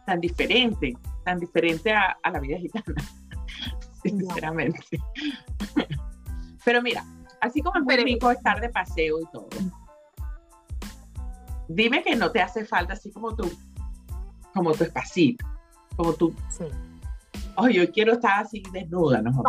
tan 0.06 0.20
diferente, 0.20 0.96
tan 1.24 1.38
diferente 1.38 1.92
a, 1.92 2.16
la 2.30 2.40
vida 2.40 2.58
gitana, 2.58 3.02
sinceramente. 4.02 4.80
Pero 6.64 6.82
mira, 6.82 7.04
así 7.40 7.62
como 7.62 7.78
es 7.78 7.84
muy 7.84 7.96
rico 7.96 8.30
estar 8.30 8.60
de 8.60 8.68
paseo 8.68 9.20
y 9.20 9.26
todo, 9.32 9.48
dime 11.68 12.02
que 12.02 12.16
no 12.16 12.30
te 12.30 12.40
hace 12.40 12.64
falta 12.64 12.94
así 12.94 13.12
como 13.12 13.34
tu, 13.34 13.50
como 14.54 14.72
tu 14.72 14.84
espacito, 14.84 15.44
como 15.96 16.14
tu... 16.14 16.34
Sí. 16.48 16.64
Oh, 17.56 17.68
yo 17.68 17.90
quiero 17.90 18.12
estar 18.12 18.44
así 18.44 18.62
desnuda, 18.70 19.22
¿no? 19.22 19.32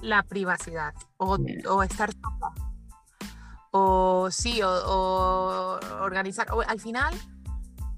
la, 0.00 0.22
privacidad 0.22 0.94
o, 1.18 1.36
o 1.68 1.82
estar 1.82 2.10
o 3.70 4.28
sí, 4.30 4.60
o, 4.62 5.78
organizar. 6.00 6.48
al 6.66 6.80
final, 6.80 7.14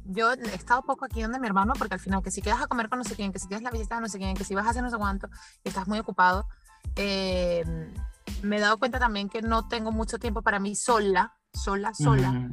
yo 0.05 0.33
he 0.33 0.55
estado 0.55 0.83
poco 0.83 1.05
aquí 1.05 1.23
donde 1.23 1.39
mi 1.39 1.47
hermano, 1.47 1.73
porque 1.79 1.95
al 1.95 2.01
final, 2.01 2.23
que 2.23 2.31
si 2.31 2.43
quedas 2.43 2.61
a 2.61 2.67
comer 2.67 2.89
con 2.89 2.99
no 2.99 3.05
sé 3.05 3.15
quién, 3.15 3.33
que 3.33 3.39
si 3.39 3.49
tienes 3.49 3.63
la 3.63 3.71
visita 3.71 4.01
no 4.01 4.09
sé 4.09 4.19
quién, 4.19 4.37
que 4.37 4.45
si 4.45 4.55
vas 4.55 4.67
a 4.67 4.71
hacer 4.71 4.83
no 4.83 4.91
sé 4.91 4.99
cuánto, 4.99 5.29
y 5.65 5.69
estás 5.69 5.89
muy 5.89 5.99
ocupado, 5.99 6.47
eh, 6.97 7.65
me 8.43 8.57
he 8.57 8.61
dado 8.61 8.79
cuenta 8.79 8.99
también 8.99 9.29
que 9.29 9.41
no 9.41 9.69
tengo 9.69 9.93
mucho 9.93 10.19
tiempo 10.19 10.43
para 10.43 10.59
mí 10.59 10.75
sola, 10.75 11.35
sola, 11.53 11.95
sola. 11.95 12.49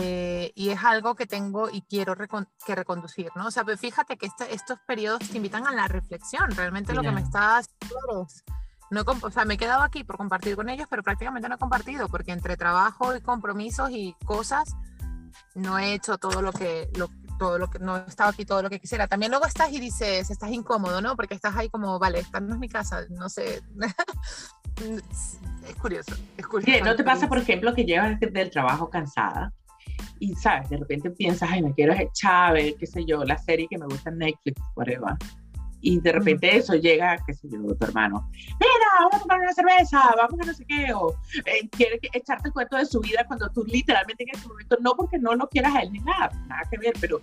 Eh, 0.00 0.52
y 0.54 0.68
es 0.68 0.84
algo 0.84 1.14
que 1.14 1.26
tengo 1.26 1.70
y 1.70 1.82
quiero 1.82 2.14
que 2.14 2.74
reconducir, 2.74 3.30
¿no? 3.34 3.46
O 3.46 3.50
sea, 3.50 3.64
pues 3.64 3.80
fíjate 3.80 4.18
que 4.18 4.26
este, 4.26 4.54
estos 4.54 4.78
periodos 4.86 5.28
te 5.30 5.36
invitan 5.38 5.66
a 5.66 5.72
la 5.72 5.88
reflexión. 5.88 6.50
Realmente 6.50 6.92
lo 6.92 7.02
que 7.02 7.10
me 7.10 7.22
está 7.22 7.58
haciendo 7.58 8.26
es, 8.26 8.44
no, 8.90 9.02
o 9.22 9.30
sea, 9.30 9.46
me 9.46 9.54
he 9.54 9.58
quedado 9.58 9.82
aquí 9.82 10.04
por 10.04 10.18
compartir 10.18 10.54
con 10.56 10.68
ellos, 10.68 10.86
pero 10.90 11.02
prácticamente 11.02 11.48
no 11.48 11.54
he 11.54 11.58
compartido, 11.58 12.08
porque 12.08 12.32
entre 12.32 12.58
trabajo 12.58 13.16
y 13.16 13.22
compromisos 13.22 13.90
y 13.90 14.14
cosas, 14.26 14.76
no 15.54 15.78
he 15.78 15.94
hecho 15.94 16.18
todo 16.18 16.42
lo 16.42 16.52
que, 16.52 16.90
lo, 16.96 17.08
todo 17.38 17.58
lo 17.58 17.70
que, 17.70 17.78
no 17.78 17.96
he 17.96 18.04
estado 18.06 18.28
aquí 18.30 18.44
todo 18.44 18.62
lo 18.62 18.68
que 18.68 18.78
quisiera. 18.80 19.06
También 19.06 19.30
luego 19.30 19.46
estás 19.46 19.72
y 19.72 19.80
dices, 19.80 20.28
estás 20.30 20.50
incómodo, 20.50 21.00
¿no? 21.00 21.16
Porque 21.16 21.34
estás 21.34 21.56
ahí 21.56 21.70
como, 21.70 21.98
vale, 21.98 22.18
esta 22.18 22.40
no 22.40 22.52
es 22.52 22.60
mi 22.60 22.68
casa, 22.68 23.06
no 23.08 23.30
sé. 23.30 23.62
es 24.80 25.74
curioso, 25.80 26.14
es 26.36 26.46
curioso. 26.46 26.84
¿No 26.84 26.96
te 26.96 27.04
pasa, 27.04 27.28
por 27.28 27.38
ejemplo, 27.38 27.74
que 27.74 27.84
llegas 27.84 28.18
del 28.20 28.50
trabajo 28.50 28.88
cansada 28.90 29.52
y 30.18 30.34
sabes, 30.34 30.70
de 30.70 30.76
repente 30.76 31.10
piensas, 31.10 31.50
ay, 31.50 31.62
me 31.62 31.74
quiero 31.74 31.92
echar 31.94 32.56
a 32.56 32.60
qué 32.60 32.86
sé 32.86 33.04
yo, 33.04 33.24
la 33.24 33.36
serie 33.38 33.66
que 33.68 33.78
me 33.78 33.86
gusta 33.86 34.10
en 34.10 34.18
Netflix, 34.18 34.60
whatever. 34.76 35.14
Y 35.80 35.98
de 35.98 36.12
repente 36.12 36.56
eso 36.56 36.74
llega, 36.74 37.16
qué 37.26 37.34
sé 37.34 37.48
yo, 37.50 37.58
tu 37.74 37.84
hermano, 37.84 38.30
mira, 38.32 38.86
vamos 39.00 39.14
a 39.14 39.18
tomar 39.18 39.40
una 39.40 39.52
cerveza, 39.52 40.14
vamos 40.16 40.40
a 40.40 40.46
no 40.46 40.54
sé 40.54 40.64
qué, 40.64 40.92
o 40.94 41.12
eh, 41.44 41.68
quiere 41.70 41.98
echarte 42.12 42.48
el 42.48 42.52
cuento 42.52 42.76
de 42.76 42.86
su 42.86 43.00
vida 43.00 43.24
cuando 43.26 43.50
tú 43.50 43.64
literalmente 43.64 44.22
en 44.22 44.38
ese 44.38 44.46
momento, 44.46 44.76
no 44.80 44.94
porque 44.94 45.18
no 45.18 45.34
lo 45.34 45.48
quieras 45.48 45.74
a 45.74 45.80
él 45.80 45.90
ni 45.90 45.98
nada, 45.98 46.30
nada 46.46 46.62
que 46.70 46.78
ver, 46.78 46.92
pero 47.00 47.20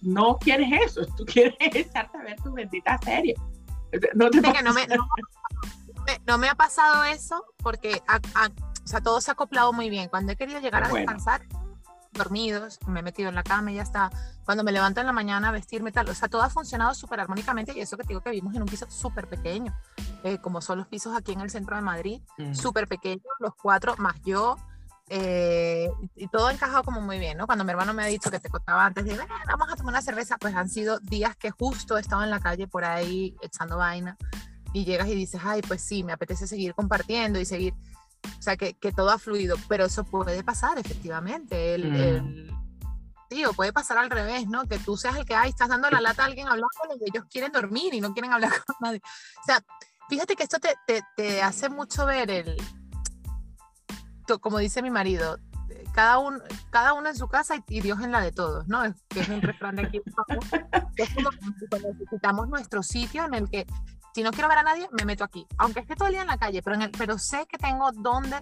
no 0.00 0.38
quieres 0.38 0.68
eso, 0.86 1.04
tú 1.16 1.24
quieres 1.24 1.54
echarte 1.60 2.18
a 2.18 2.22
ver 2.22 2.40
tu 2.40 2.52
bendita 2.52 2.96
serie. 2.98 3.34
No, 4.14 4.30
te 4.30 4.40
no, 4.40 4.74
me, 4.74 4.86
no, 4.86 5.08
me, 6.38 6.48
ha 6.48 6.54
pasado 6.54 7.04
eso 7.04 7.44
porque 7.58 8.02
o 8.84 8.88
sea, 8.88 9.00
todo 9.00 9.20
se 9.20 9.30
ha 9.30 9.34
acoplado 9.34 9.72
muy 9.72 9.90
bien. 9.90 10.08
Cuando 10.08 10.32
he 10.32 10.36
querido 10.36 10.60
llegar 10.60 10.84
a 10.84 10.88
descansar, 10.88 11.42
dormidos, 12.12 12.78
me 12.86 13.00
he 13.00 13.02
metido 13.02 13.28
en 13.28 13.34
la 13.34 13.42
cama 13.42 13.70
y 13.72 13.76
ya 13.76 13.82
está. 13.82 14.10
Cuando 14.44 14.64
me 14.64 14.72
levanto 14.72 15.00
en 15.00 15.06
la 15.06 15.12
mañana 15.12 15.48
a 15.48 15.52
vestirme 15.52 15.92
tal, 15.92 16.08
o 16.08 16.14
sea, 16.14 16.28
todo 16.28 16.42
ha 16.42 16.50
funcionado 16.50 16.94
súper 16.94 17.20
armónicamente 17.20 17.72
y 17.76 17.80
eso 17.80 17.96
que 17.96 18.04
te 18.04 18.08
digo 18.08 18.20
que 18.20 18.30
vivimos 18.30 18.54
en 18.54 18.62
un 18.62 18.68
piso 18.68 18.90
súper 18.90 19.28
pequeño, 19.28 19.78
eh, 20.24 20.38
como 20.38 20.60
son 20.60 20.78
los 20.78 20.86
pisos 20.88 21.16
aquí 21.16 21.32
en 21.32 21.40
el 21.40 21.50
centro 21.50 21.76
de 21.76 21.82
Madrid, 21.82 22.22
mm. 22.38 22.54
súper 22.54 22.88
pequeños, 22.88 23.26
los 23.40 23.54
cuatro 23.54 23.94
más 23.98 24.20
yo. 24.24 24.56
Eh, 25.10 25.90
y 26.16 26.28
todo 26.28 26.50
encajado 26.50 26.84
como 26.84 27.00
muy 27.00 27.18
bien, 27.18 27.38
¿no? 27.38 27.46
Cuando 27.46 27.64
mi 27.64 27.70
hermano 27.70 27.94
me 27.94 28.02
ha 28.02 28.06
dicho 28.06 28.30
que 28.30 28.40
te 28.40 28.50
contaba 28.50 28.84
antes 28.84 29.06
de, 29.06 29.16
vamos 29.46 29.72
a 29.72 29.76
tomar 29.76 29.94
una 29.94 30.02
cerveza, 30.02 30.36
pues 30.36 30.54
han 30.54 30.68
sido 30.68 30.98
días 31.00 31.34
que 31.34 31.50
justo 31.50 31.96
he 31.96 32.00
estado 32.02 32.24
en 32.24 32.30
la 32.30 32.40
calle 32.40 32.66
por 32.68 32.84
ahí 32.84 33.34
echando 33.40 33.78
vaina 33.78 34.18
y 34.72 34.84
llegas 34.84 35.08
y 35.08 35.14
dices, 35.14 35.40
ay, 35.44 35.62
pues 35.62 35.82
sí, 35.82 36.04
me 36.04 36.12
apetece 36.12 36.46
seguir 36.46 36.74
compartiendo 36.74 37.40
y 37.40 37.44
seguir 37.44 37.74
o 38.24 38.42
sea, 38.42 38.56
que, 38.56 38.74
que, 38.74 38.92
todo 38.92 39.10
ha 39.10 39.18
fluido, 39.18 39.56
pero 39.68 39.84
eso 39.84 40.04
puede 40.04 40.42
pasar 40.42 40.78
efectivamente. 40.78 41.74
El, 41.74 42.22
mm. 42.22 43.28
tío, 43.28 43.52
puede 43.52 43.72
pasar 43.72 43.98
al 43.98 44.10
revés, 44.10 44.48
¿no? 44.48 44.66
Que 44.66 44.78
tú 44.78 44.96
seas 44.96 45.16
el 45.16 45.24
que, 45.24 45.34
ay, 45.34 45.50
estás 45.50 45.68
dando 45.68 45.88
la 45.90 46.00
lata 46.00 46.22
a 46.22 46.26
alguien 46.26 46.48
hablando 46.48 46.68
y 47.00 47.08
ellos 47.08 47.24
quieren 47.30 47.52
dormir 47.52 47.94
y 47.94 48.00
no 48.00 48.12
quieren 48.12 48.32
hablar 48.32 48.50
con 48.66 48.76
nadie. 48.80 49.00
O 49.40 49.44
sea, 49.44 49.62
fíjate 50.08 50.34
que 50.34 50.42
esto 50.42 50.58
te, 50.58 50.74
te, 50.86 51.02
te 51.16 51.42
hace 51.42 51.68
mucho 51.68 52.06
ver 52.06 52.30
el, 52.30 52.56
como 54.36 54.58
dice 54.58 54.82
mi 54.82 54.90
marido, 54.90 55.38
cada 55.94 56.18
uno, 56.18 56.38
cada 56.70 56.92
uno 56.92 57.08
en 57.08 57.16
su 57.16 57.28
casa 57.28 57.54
y, 57.66 57.80
Dios 57.80 58.00
en 58.00 58.12
la 58.12 58.20
de 58.20 58.32
todos, 58.32 58.68
¿no? 58.68 58.84
Es, 58.84 58.94
que 59.08 59.20
es 59.20 59.28
un 59.28 59.40
refrán 59.40 59.76
de 59.76 59.82
aquí. 59.82 60.00
Es 60.96 61.14
como 61.14 61.30
cuando 61.70 61.92
necesitamos 61.92 62.48
nuestro 62.48 62.82
sitio 62.82 63.24
en 63.24 63.34
el 63.34 63.48
que 63.48 63.66
si 64.14 64.22
no 64.22 64.30
quiero 64.30 64.48
ver 64.48 64.58
a 64.58 64.62
nadie, 64.62 64.88
me 64.98 65.04
meto 65.04 65.24
aquí. 65.24 65.46
Aunque 65.58 65.80
esté 65.80 65.94
todo 65.94 66.08
el 66.08 66.14
día 66.14 66.22
en 66.22 66.28
la 66.28 66.38
calle, 66.38 66.62
pero, 66.62 66.78
pero 66.96 67.18
sé 67.18 67.46
que 67.46 67.58
tengo 67.58 67.90
donde 67.92 68.36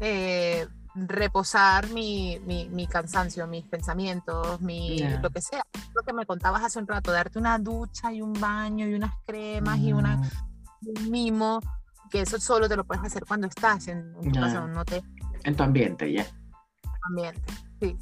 eh, 0.00 0.66
reposar 0.94 1.88
mi, 1.90 2.38
mi, 2.40 2.86
cansancio, 2.86 3.46
mis 3.46 3.66
pensamientos, 3.66 4.60
mi, 4.60 4.98
lo 5.20 5.30
que 5.30 5.42
sea. 5.42 5.62
Lo 5.94 6.02
que 6.02 6.12
me 6.12 6.24
contabas 6.24 6.64
hace 6.64 6.78
un 6.78 6.86
rato, 6.86 7.12
darte 7.12 7.38
una 7.38 7.58
ducha 7.58 8.12
y 8.12 8.22
un 8.22 8.32
baño 8.32 8.86
y 8.86 8.94
unas 8.94 9.12
cremas 9.26 9.78
y 9.78 9.92
una, 9.92 10.22
un 10.82 11.10
mimo, 11.10 11.60
que 12.10 12.22
eso 12.22 12.38
solo 12.40 12.68
te 12.68 12.76
lo 12.76 12.84
puedes 12.84 13.04
hacer 13.04 13.24
cuando 13.26 13.46
estás 13.46 13.88
en, 13.88 14.14
tu 14.14 14.32
casa, 14.32 14.66
no 14.66 14.84
te... 14.84 15.02
En 15.44 15.54
tu 15.54 15.62
ambiente, 15.62 16.10
ya. 16.12 16.26
Ambiente, 17.02 17.52
sí. 17.80 17.96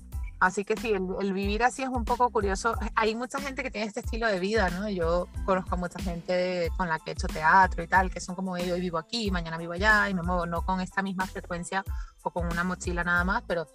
Así 0.45 0.63
que 0.63 0.77
sí, 0.77 0.93
el, 0.93 1.33
vivir 1.33 1.63
así 1.63 1.83
es 1.83 1.89
un 1.89 2.05
poco 2.05 2.29
curioso. 2.29 2.75
Hay 2.97 3.15
mucha 3.15 3.41
gente 3.41 3.63
que 3.63 3.71
tiene 3.71 3.87
este 3.87 4.01
estilo 4.01 4.27
de 4.27 4.39
vida, 4.41 4.69
¿no? 4.69 4.91
Yo 4.91 5.27
conozco 5.47 5.75
a 5.75 5.79
mucha 5.79 5.99
gente 5.99 6.69
con 6.77 6.87
la 6.87 6.99
que 6.99 7.13
he 7.13 7.15
hecho 7.15 7.29
teatro 7.29 7.83
y 7.83 7.89
tal, 7.89 8.11
que 8.11 8.21
son 8.21 8.35
como 8.35 8.59
yo 8.59 8.75
vivo 8.75 8.99
aquí, 8.99 9.31
mañana 9.31 9.57
vivo 9.57 9.73
allá 9.73 10.07
y 10.11 10.13
me 10.13 10.23
muevo 10.23 10.45
no 10.45 10.61
con 10.61 10.83
esta 10.83 11.01
misma 11.01 11.25
frecuencia 11.25 11.83
o 12.23 12.31
con 12.31 12.45
una 12.45 12.63
mochila 12.63 13.03
nada 13.03 13.25
más, 13.25 13.43
pero 13.47 13.67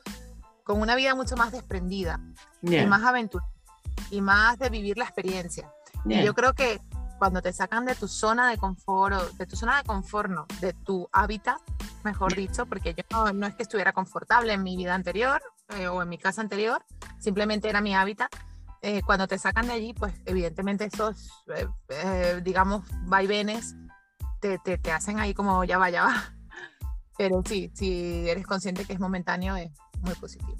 con 0.64 0.80
una 0.80 0.94
vida 0.94 1.16
mucho 1.16 1.36
más 1.36 1.52
desprendida 1.52 2.20
y 2.62 2.86
más 2.86 3.04
aventura 3.04 3.46
y 4.12 4.22
más 4.22 4.60
de 4.60 4.70
vivir 4.70 4.96
la 5.00 5.06
experiencia. 5.06 5.74
Y 6.06 6.24
yo 6.24 6.36
creo 6.36 6.54
que 6.54 6.80
cuando 7.18 7.42
te 7.42 7.52
sacan 7.52 7.86
de 7.86 7.96
tu 7.96 8.08
zona 8.08 8.48
de 8.48 8.58
confort, 8.58 9.34
de 9.38 9.48
tu 9.48 9.56
zona 9.56 9.78
de 9.78 9.86
confort, 9.86 10.30
no, 10.30 10.46
de 10.62 10.74
tu 10.74 11.10
hábitat, 11.14 11.58
mejor 12.04 12.36
dicho, 12.36 12.68
porque 12.68 12.94
yo 12.94 13.04
no, 13.10 13.34
no 13.34 13.48
es 13.48 13.56
que 13.56 13.64
estuviera 13.64 13.92
confortable 13.92 14.54
en 14.54 14.62
mi 14.62 14.78
vida 14.78 14.94
anterior, 14.94 15.42
eh, 15.78 15.88
o 15.88 16.02
en 16.02 16.10
mi 16.10 16.18
casa 16.18 16.42
anterior, 16.42 16.84
simplemente 17.20 17.70
era 17.70 17.82
mi 17.82 17.96
hábitat. 17.96 18.34
Eh, 18.82 19.02
cuando 19.06 19.28
te 19.28 19.38
sacan 19.38 19.68
de 19.68 19.74
allí, 19.74 19.94
pues 19.94 20.14
evidentemente 20.26 20.86
esos, 20.86 21.44
eh, 21.90 22.42
digamos, 22.42 22.86
vaivenes 23.06 23.76
te, 24.40 24.58
te, 24.60 24.78
te, 24.78 24.92
hacen 24.92 25.20
ahí 25.20 25.34
como 25.34 25.64
ya 25.66 25.78
va, 25.78 25.90
ya 25.90 26.06
va. 26.06 26.34
Pero 27.18 27.42
sí, 27.46 27.70
si 27.74 28.30
eres 28.30 28.48
consciente 28.48 28.86
que 28.86 28.94
es 28.94 29.00
momentáneo, 29.00 29.58
es 29.58 29.72
muy 30.02 30.16
positivo. 30.16 30.56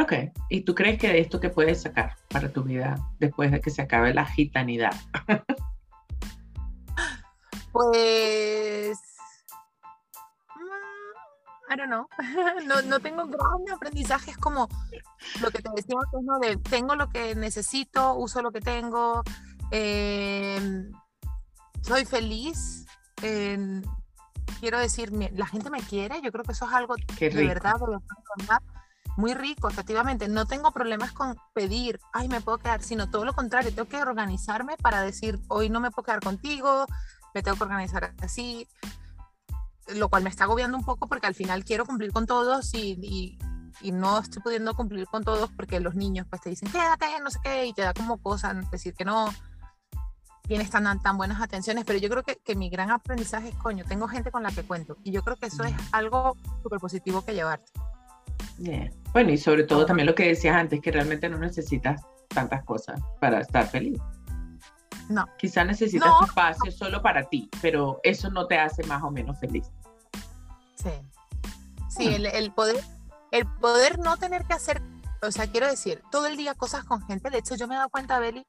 Ok, 0.00 0.14
¿y 0.48 0.62
tú 0.62 0.74
crees 0.74 0.98
que 0.98 1.20
esto 1.20 1.38
que 1.38 1.50
puedes 1.50 1.82
sacar 1.82 2.16
para 2.28 2.50
tu 2.50 2.62
vida 2.62 2.96
después 3.18 3.50
de 3.50 3.60
que 3.60 3.70
se 3.70 3.82
acabe 3.82 4.14
la 4.14 4.24
gitanidad? 4.24 4.94
pues 7.72 9.11
I 11.72 11.76
don't 11.76 11.88
know. 11.88 12.06
no, 12.66 12.82
no 12.82 13.00
tengo 13.00 13.26
grandes 13.26 13.72
aprendizajes 13.72 14.36
como 14.36 14.68
lo 15.40 15.50
que 15.50 15.62
te 15.62 15.70
decía 15.74 15.96
antes, 16.04 16.22
¿no? 16.22 16.38
De 16.38 16.56
tengo 16.56 16.96
lo 16.96 17.08
que 17.08 17.34
necesito, 17.34 18.14
uso 18.14 18.42
lo 18.42 18.52
que 18.52 18.60
tengo, 18.60 19.22
em, 19.70 20.92
soy 21.80 22.04
feliz. 22.04 22.84
Em, 23.22 23.82
quiero 24.60 24.78
decir, 24.78 25.12
la 25.12 25.46
gente 25.46 25.70
me 25.70 25.80
quiere, 25.80 26.20
yo 26.22 26.30
creo 26.30 26.44
que 26.44 26.52
eso 26.52 26.66
es 26.66 26.72
algo 26.72 26.96
de 26.96 27.28
verdad, 27.30 27.74
de 27.78 27.98
verdad, 28.36 28.62
muy 29.16 29.34
rico, 29.34 29.68
efectivamente. 29.68 30.28
No 30.28 30.46
tengo 30.46 30.72
problemas 30.72 31.12
con 31.12 31.36
pedir, 31.54 32.00
ay, 32.12 32.28
me 32.28 32.40
puedo 32.40 32.58
quedar, 32.58 32.82
sino 32.82 33.08
todo 33.08 33.24
lo 33.24 33.32
contrario, 33.32 33.74
tengo 33.74 33.88
que 33.88 34.02
organizarme 34.02 34.76
para 34.76 35.02
decir, 35.02 35.38
hoy 35.48 35.70
no 35.70 35.80
me 35.80 35.90
puedo 35.90 36.04
quedar 36.04 36.20
contigo, 36.20 36.86
me 37.34 37.42
tengo 37.42 37.56
que 37.56 37.64
organizar 37.64 38.14
así 38.20 38.68
lo 39.94 40.08
cual 40.08 40.22
me 40.22 40.30
está 40.30 40.44
agobiando 40.44 40.76
un 40.76 40.84
poco 40.84 41.08
porque 41.08 41.26
al 41.26 41.34
final 41.34 41.64
quiero 41.64 41.84
cumplir 41.84 42.12
con 42.12 42.26
todos 42.26 42.74
y, 42.74 42.98
y, 43.02 43.38
no 43.92 44.20
estoy 44.20 44.40
pudiendo 44.42 44.74
cumplir 44.74 45.06
con 45.06 45.24
todos 45.24 45.50
porque 45.50 45.80
los 45.80 45.96
niños 45.96 46.26
pues 46.30 46.40
te 46.40 46.50
dicen 46.50 46.70
quédate, 46.70 47.06
no 47.22 47.30
sé 47.30 47.40
qué, 47.42 47.66
y 47.66 47.72
te 47.72 47.82
da 47.82 47.92
como 47.92 48.18
cosa 48.18 48.54
decir 48.70 48.94
que 48.94 49.04
no 49.04 49.28
tienes 50.46 50.70
tan, 50.70 51.00
tan 51.00 51.16
buenas 51.16 51.40
atenciones, 51.40 51.84
pero 51.84 51.98
yo 51.98 52.08
creo 52.08 52.22
que, 52.22 52.36
que 52.36 52.54
mi 52.54 52.70
gran 52.70 52.90
aprendizaje 52.90 53.48
es, 53.48 53.54
coño, 53.56 53.84
tengo 53.84 54.06
gente 54.06 54.30
con 54.30 54.42
la 54.42 54.52
que 54.52 54.62
cuento 54.62 54.98
y 55.02 55.10
yo 55.10 55.22
creo 55.22 55.36
que 55.36 55.46
eso 55.46 55.64
es 55.64 55.74
algo 55.90 56.36
súper 56.62 56.78
positivo 56.78 57.24
que 57.24 57.34
llevarte. 57.34 57.72
Bueno, 59.12 59.30
y 59.30 59.38
sobre 59.38 59.64
todo 59.64 59.86
también 59.86 60.06
lo 60.06 60.14
que 60.14 60.28
decías 60.28 60.56
antes, 60.56 60.80
que 60.80 60.92
realmente 60.92 61.28
no 61.28 61.38
necesitas 61.38 62.02
tantas 62.28 62.64
cosas 62.64 63.00
para 63.20 63.40
estar 63.40 63.66
feliz. 63.66 63.98
No. 65.08 65.26
Quizá 65.38 65.64
necesitas 65.64 66.08
No. 66.08 66.24
espacio 66.26 66.70
solo 66.72 67.02
para 67.02 67.24
ti, 67.28 67.50
pero 67.60 68.00
eso 68.02 68.30
no 68.30 68.46
te 68.46 68.58
hace 68.58 68.82
más 68.84 69.02
o 69.02 69.10
menos 69.10 69.38
feliz. 69.38 69.66
Sí. 70.76 70.90
Sí, 71.88 72.08
Ah. 72.08 72.16
el, 72.16 72.26
el 72.26 72.52
poder, 72.52 72.82
el 73.30 73.46
poder 73.46 73.98
no 73.98 74.16
tener 74.16 74.44
que 74.44 74.54
hacer, 74.54 74.80
o 75.22 75.30
sea, 75.30 75.46
quiero 75.46 75.66
decir, 75.68 76.02
todo 76.10 76.26
el 76.26 76.36
día 76.36 76.54
cosas 76.54 76.84
con 76.84 77.02
gente. 77.06 77.30
De 77.30 77.38
hecho, 77.38 77.54
yo 77.56 77.68
me 77.68 77.74
he 77.74 77.78
dado 77.78 77.90
cuenta, 77.90 78.18
Beli, 78.18 78.46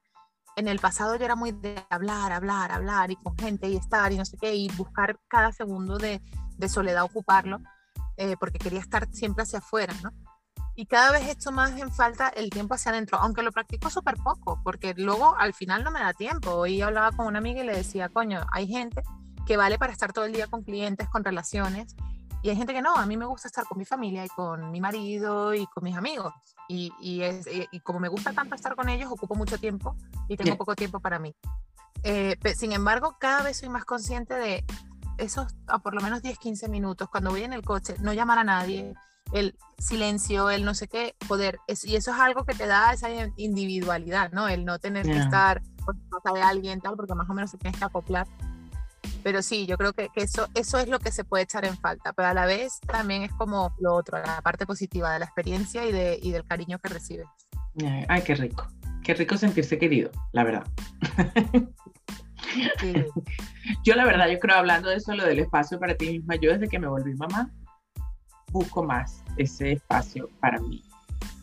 en 0.55 0.67
el 0.67 0.79
pasado 0.79 1.15
yo 1.15 1.25
era 1.25 1.35
muy 1.35 1.51
de 1.51 1.83
hablar, 1.89 2.31
hablar, 2.31 2.71
hablar 2.71 3.11
y 3.11 3.15
con 3.17 3.37
gente 3.37 3.67
y 3.67 3.75
estar 3.75 4.11
y 4.11 4.17
no 4.17 4.25
sé 4.25 4.37
qué, 4.39 4.53
y 4.55 4.69
buscar 4.77 5.17
cada 5.27 5.51
segundo 5.51 5.97
de, 5.97 6.21
de 6.57 6.69
soledad 6.69 7.03
ocuparlo, 7.03 7.59
eh, 8.17 8.35
porque 8.39 8.59
quería 8.59 8.79
estar 8.79 9.07
siempre 9.11 9.43
hacia 9.43 9.59
afuera, 9.59 9.93
¿no? 10.03 10.11
Y 10.75 10.85
cada 10.87 11.11
vez 11.11 11.29
echo 11.29 11.51
más 11.51 11.71
en 11.79 11.91
falta 11.91 12.29
el 12.29 12.49
tiempo 12.49 12.73
hacia 12.73 12.91
adentro, 12.91 13.19
aunque 13.19 13.43
lo 13.43 13.51
practico 13.51 13.89
súper 13.89 14.15
poco, 14.15 14.59
porque 14.63 14.93
luego 14.95 15.35
al 15.37 15.53
final 15.53 15.83
no 15.83 15.91
me 15.91 15.99
da 15.99 16.13
tiempo. 16.13 16.51
Hoy 16.51 16.81
hablaba 16.81 17.11
con 17.11 17.27
una 17.27 17.37
amiga 17.39 17.61
y 17.63 17.65
le 17.67 17.75
decía, 17.75 18.09
coño, 18.09 18.45
hay 18.51 18.67
gente 18.67 19.03
que 19.45 19.55
vale 19.57 19.77
para 19.77 19.91
estar 19.91 20.13
todo 20.13 20.25
el 20.25 20.33
día 20.33 20.47
con 20.47 20.63
clientes, 20.63 21.07
con 21.09 21.23
relaciones, 21.23 21.95
y 22.41 22.49
hay 22.49 22.55
gente 22.57 22.73
que 22.73 22.81
no, 22.81 22.95
a 22.95 23.05
mí 23.05 23.15
me 23.17 23.25
gusta 23.25 23.47
estar 23.47 23.65
con 23.65 23.77
mi 23.77 23.85
familia 23.85 24.25
y 24.25 24.29
con 24.29 24.71
mi 24.71 24.81
marido 24.81 25.53
y 25.53 25.65
con 25.67 25.83
mis 25.83 25.95
amigos. 25.95 26.33
Y, 26.67 26.91
y, 26.99 27.21
es- 27.21 27.45
y- 27.47 27.67
y 27.71 27.79
como 27.81 27.99
me 27.99 28.09
gusta 28.09 28.33
tanto 28.33 28.55
estar 28.55 28.75
con 28.75 28.89
ellos, 28.89 29.11
ocupo 29.11 29.35
mucho 29.35 29.57
tiempo 29.59 29.95
y 30.27 30.35
tengo 30.37 30.45
Bien. 30.47 30.57
poco 30.57 30.75
tiempo 30.75 30.99
para 30.99 31.19
mí. 31.19 31.35
Eh, 32.03 32.37
sin 32.55 32.71
embargo, 32.73 33.15
cada 33.19 33.43
vez 33.43 33.57
soy 33.57 33.69
más 33.69 33.85
consciente 33.85 34.33
de 34.33 34.65
esos 35.17 35.53
a 35.67 35.79
por 35.79 35.93
lo 35.93 36.01
menos 36.01 36.21
10, 36.21 36.37
15 36.39 36.67
minutos, 36.67 37.07
cuando 37.09 37.29
voy 37.29 37.43
en 37.43 37.53
el 37.53 37.61
coche, 37.63 37.95
no 37.99 38.11
llamar 38.13 38.39
a 38.39 38.43
nadie, 38.43 38.93
el 39.31 39.57
silencio, 39.79 40.49
el 40.49 40.65
no 40.65 40.73
sé 40.73 40.87
qué, 40.87 41.15
poder. 41.27 41.59
es- 41.67 41.85
y 41.85 41.95
eso 41.95 42.11
es 42.11 42.19
algo 42.19 42.45
que 42.45 42.53
te 42.53 42.67
da 42.67 42.93
esa 42.93 43.07
individualidad, 43.37 44.31
¿no? 44.31 44.47
El 44.47 44.65
no 44.65 44.79
tener 44.79 45.05
que 45.05 45.17
estar 45.17 45.61
por 45.85 45.95
casa 46.09 46.33
de 46.33 46.41
alguien, 46.41 46.79
tal, 46.81 46.95
porque 46.95 47.13
más 47.15 47.29
o 47.29 47.33
menos 47.33 47.51
se 47.51 47.57
tienes 47.57 47.77
que 47.79 47.85
acoplar. 47.85 48.27
Pero 49.23 49.41
sí, 49.41 49.65
yo 49.65 49.77
creo 49.77 49.93
que, 49.93 50.09
que 50.09 50.21
eso, 50.23 50.47
eso 50.53 50.77
es 50.79 50.87
lo 50.89 50.99
que 50.99 51.11
se 51.11 51.23
puede 51.23 51.43
echar 51.43 51.63
en 51.65 51.77
falta, 51.77 52.11
pero 52.13 52.27
a 52.29 52.33
la 52.33 52.45
vez 52.45 52.79
también 52.81 53.23
es 53.23 53.31
como 53.33 53.73
lo 53.79 53.93
otro, 53.95 54.17
la 54.21 54.41
parte 54.41 54.65
positiva 54.65 55.13
de 55.13 55.19
la 55.19 55.25
experiencia 55.25 55.85
y, 55.85 55.91
de, 55.93 56.19
y 56.21 56.31
del 56.31 56.45
cariño 56.45 56.77
que 56.79 56.89
recibes. 56.89 57.27
Ay, 57.81 58.05
ay, 58.09 58.21
qué 58.21 58.35
rico. 58.35 58.67
Qué 59.03 59.13
rico 59.13 59.37
sentirse 59.37 59.77
querido, 59.77 60.11
la 60.33 60.43
verdad. 60.43 60.63
Sí, 62.79 62.93
Yo 63.83 63.95
la 63.95 64.05
verdad, 64.05 64.27
yo 64.27 64.39
creo, 64.39 64.57
hablando 64.57 64.89
de 64.89 64.97
eso, 64.97 65.13
lo 65.15 65.25
del 65.25 65.39
espacio 65.39 65.79
para 65.79 65.95
ti 65.95 66.09
misma, 66.19 66.35
yo 66.35 66.51
desde 66.51 66.67
que 66.67 66.79
me 66.79 66.87
volví 66.87 67.13
mamá, 67.15 67.49
busco 68.53 68.83
más 68.83 69.21
ese 69.35 69.73
espacio 69.73 70.29
para 70.39 70.59
mí. 70.59 70.81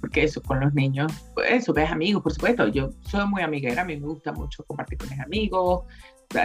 Porque 0.01 0.25
eso, 0.25 0.41
con 0.43 0.61
los 0.61 0.73
niños, 0.73 1.13
pues, 1.35 1.51
eso, 1.51 1.75
ves 1.75 1.91
amigos, 1.91 2.23
por 2.23 2.33
supuesto, 2.33 2.67
yo 2.69 2.91
soy 3.03 3.27
muy 3.27 3.43
amiguera, 3.43 3.83
a 3.83 3.85
mí 3.85 3.99
me 3.99 4.07
gusta 4.07 4.33
mucho 4.33 4.65
compartir 4.65 4.97
con 4.97 5.11
mis 5.11 5.21
amigos, 5.21 5.85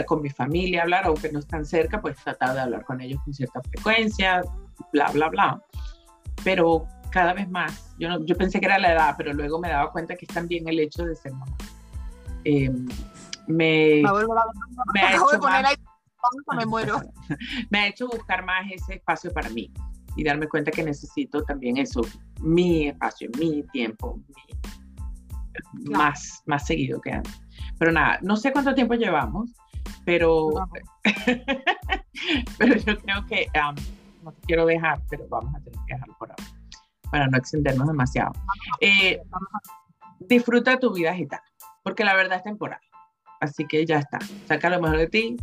con 0.08 0.22
mi 0.22 0.30
familia, 0.30 0.82
hablar, 0.82 1.06
aunque 1.06 1.32
no 1.32 1.40
están 1.40 1.64
cerca, 1.66 2.02
pues 2.02 2.18
tratar 2.18 2.54
de 2.56 2.62
hablar 2.62 2.84
con 2.84 3.00
ellos 3.00 3.22
con 3.24 3.34
cierta 3.34 3.62
frecuencia, 3.62 4.42
bla, 4.92 5.10
bla, 5.12 5.30
bla. 5.30 5.62
Pero 6.44 6.86
cada 7.12 7.34
vez 7.34 7.50
más, 7.50 7.96
yo, 7.98 8.10
no- 8.10 8.26
yo 8.26 8.36
pensé 8.36 8.60
que 8.60 8.66
era 8.66 8.78
la 8.80 8.92
edad, 8.92 9.16
pero 9.18 9.32
luego 9.32 9.60
me 9.60 9.70
daba 9.70 9.92
cuenta 9.92 10.16
que 10.16 10.26
es 10.26 10.34
también 10.34 10.68
el 10.68 10.80
hecho 10.80 11.06
de 11.06 11.16
ser 11.16 11.32
mamá. 11.32 11.56
Eh, 12.44 12.70
me, 13.48 14.02
ha 15.02 15.12
hecho 15.14 15.40
más 15.40 16.58
me 16.58 16.66
muero. 16.66 17.02
me 17.70 17.80
ha 17.80 17.88
hecho 17.88 18.08
buscar 18.08 18.44
más 18.44 18.66
ese 18.72 18.96
espacio 18.96 19.32
para 19.32 19.50
mí 19.50 19.72
y 20.16 20.24
darme 20.24 20.48
cuenta 20.48 20.72
que 20.72 20.84
necesito 20.84 21.44
también 21.44 21.78
eso, 21.78 22.02
mi 22.42 22.88
espacio, 22.88 23.30
mi 23.40 23.64
tiempo, 23.72 24.18
mi- 24.28 24.36
Claro. 25.86 25.98
más, 26.04 26.42
más 26.46 26.66
seguido 26.66 27.00
que 27.02 27.12
antes. 27.12 27.34
Pero 27.80 27.92
nada, 27.92 28.20
no 28.22 28.36
sé 28.36 28.52
cuánto 28.52 28.74
tiempo 28.76 28.94
llevamos, 28.96 29.52
pero, 30.06 30.50
pero 32.58 32.76
yo 32.78 32.98
creo 32.98 33.26
que 33.26 33.48
um, 33.56 33.76
no 34.24 34.32
te 34.34 34.42
quiero 34.42 34.66
dejar, 34.66 35.00
pero 35.10 35.28
vamos 35.30 35.54
a 35.56 35.60
tener 35.60 35.80
que 35.88 35.94
dejarlo 35.94 36.16
por 36.20 36.30
ahora 36.32 36.44
para 37.12 37.28
no 37.28 37.38
extendernos 37.38 37.88
demasiado. 37.88 38.32
Eh, 38.82 39.22
disfruta 40.20 40.78
tu 40.80 40.92
vida 40.94 41.14
gitana, 41.14 41.44
porque 41.84 42.04
la 42.04 42.16
verdad 42.16 42.38
es 42.40 42.44
temporal. 42.44 42.80
Así 43.40 43.66
que 43.66 43.86
ya 43.86 44.00
está. 44.00 44.20
Saca 44.48 44.70
lo 44.70 44.82
mejor 44.82 44.98
de 44.98 45.08
ti. 45.08 45.38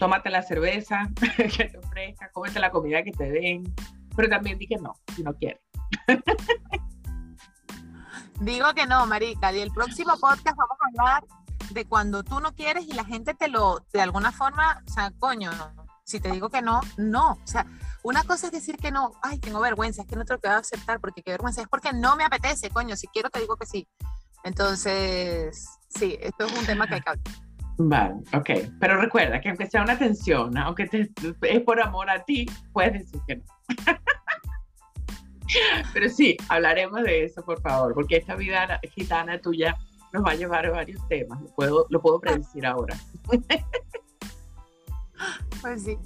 Tómate 0.00 0.30
la 0.30 0.42
cerveza 0.42 1.10
que 1.36 1.66
te 1.66 1.78
ofrezca, 1.78 2.30
cómete 2.32 2.58
la 2.58 2.70
comida 2.70 3.02
que 3.02 3.12
te 3.12 3.30
den. 3.30 3.74
Pero 4.16 4.30
también 4.30 4.58
di 4.58 4.66
que 4.66 4.76
no, 4.76 4.94
si 5.14 5.22
no 5.22 5.34
quieres. 5.34 5.60
Digo 8.40 8.72
que 8.72 8.86
no, 8.86 9.06
marica. 9.06 9.52
Y 9.52 9.60
el 9.60 9.70
próximo 9.70 10.16
podcast 10.18 10.56
vamos 10.56 10.78
a 10.80 10.88
hablar 10.88 11.24
de 11.72 11.84
cuando 11.84 12.24
tú 12.24 12.40
no 12.40 12.54
quieres 12.54 12.86
y 12.86 12.94
la 12.94 13.04
gente 13.04 13.34
te 13.34 13.48
lo, 13.48 13.84
de 13.92 14.00
alguna 14.00 14.32
forma, 14.32 14.82
o 14.88 14.90
sea, 14.90 15.12
coño, 15.18 15.50
si 16.02 16.18
te 16.18 16.30
digo 16.30 16.48
que 16.48 16.62
no, 16.62 16.80
no. 16.96 17.32
O 17.32 17.46
sea, 17.46 17.66
una 18.02 18.24
cosa 18.24 18.46
es 18.46 18.52
decir 18.52 18.78
que 18.78 18.90
no, 18.90 19.12
ay, 19.22 19.38
tengo 19.38 19.60
vergüenza, 19.60 20.00
es 20.00 20.08
que 20.08 20.16
no 20.16 20.24
te 20.24 20.32
lo 20.32 20.40
a 20.50 20.56
aceptar 20.56 20.98
porque 20.98 21.22
qué 21.22 21.32
vergüenza, 21.32 21.60
es 21.60 21.68
porque 21.68 21.92
no 21.92 22.16
me 22.16 22.24
apetece, 22.24 22.70
coño, 22.70 22.96
si 22.96 23.06
quiero 23.08 23.28
te 23.28 23.40
digo 23.40 23.56
que 23.56 23.66
sí. 23.66 23.86
Entonces, 24.44 25.68
sí, 25.90 26.16
esto 26.18 26.46
es 26.46 26.58
un 26.58 26.64
tema 26.64 26.88
que 26.88 26.94
hay 26.94 27.00
que 27.02 27.10
hablar. 27.10 27.49
Vale, 27.82 28.16
ok. 28.34 28.50
Pero 28.78 29.00
recuerda 29.00 29.40
que 29.40 29.48
aunque 29.48 29.66
sea 29.66 29.82
una 29.82 29.96
tensión, 29.96 30.54
aunque 30.58 30.86
te, 30.86 31.10
es 31.42 31.62
por 31.62 31.80
amor 31.80 32.10
a 32.10 32.22
ti, 32.22 32.44
puedes 32.74 32.92
decir 32.92 33.18
que 33.26 33.36
no. 33.36 33.44
Pero 35.94 36.10
sí, 36.10 36.36
hablaremos 36.50 37.02
de 37.02 37.24
eso, 37.24 37.42
por 37.42 37.58
favor, 37.62 37.94
porque 37.94 38.18
esta 38.18 38.36
vida 38.36 38.78
gitana 38.94 39.40
tuya 39.40 39.78
nos 40.12 40.22
va 40.22 40.32
a 40.32 40.34
llevar 40.34 40.66
a 40.66 40.72
varios 40.72 41.08
temas. 41.08 41.40
Lo 41.40 41.48
puedo, 41.54 41.86
lo 41.88 42.02
puedo 42.02 42.20
predecir 42.20 42.66
ahora. 42.66 42.94
Pues 45.60 45.84
sí. 45.84 45.98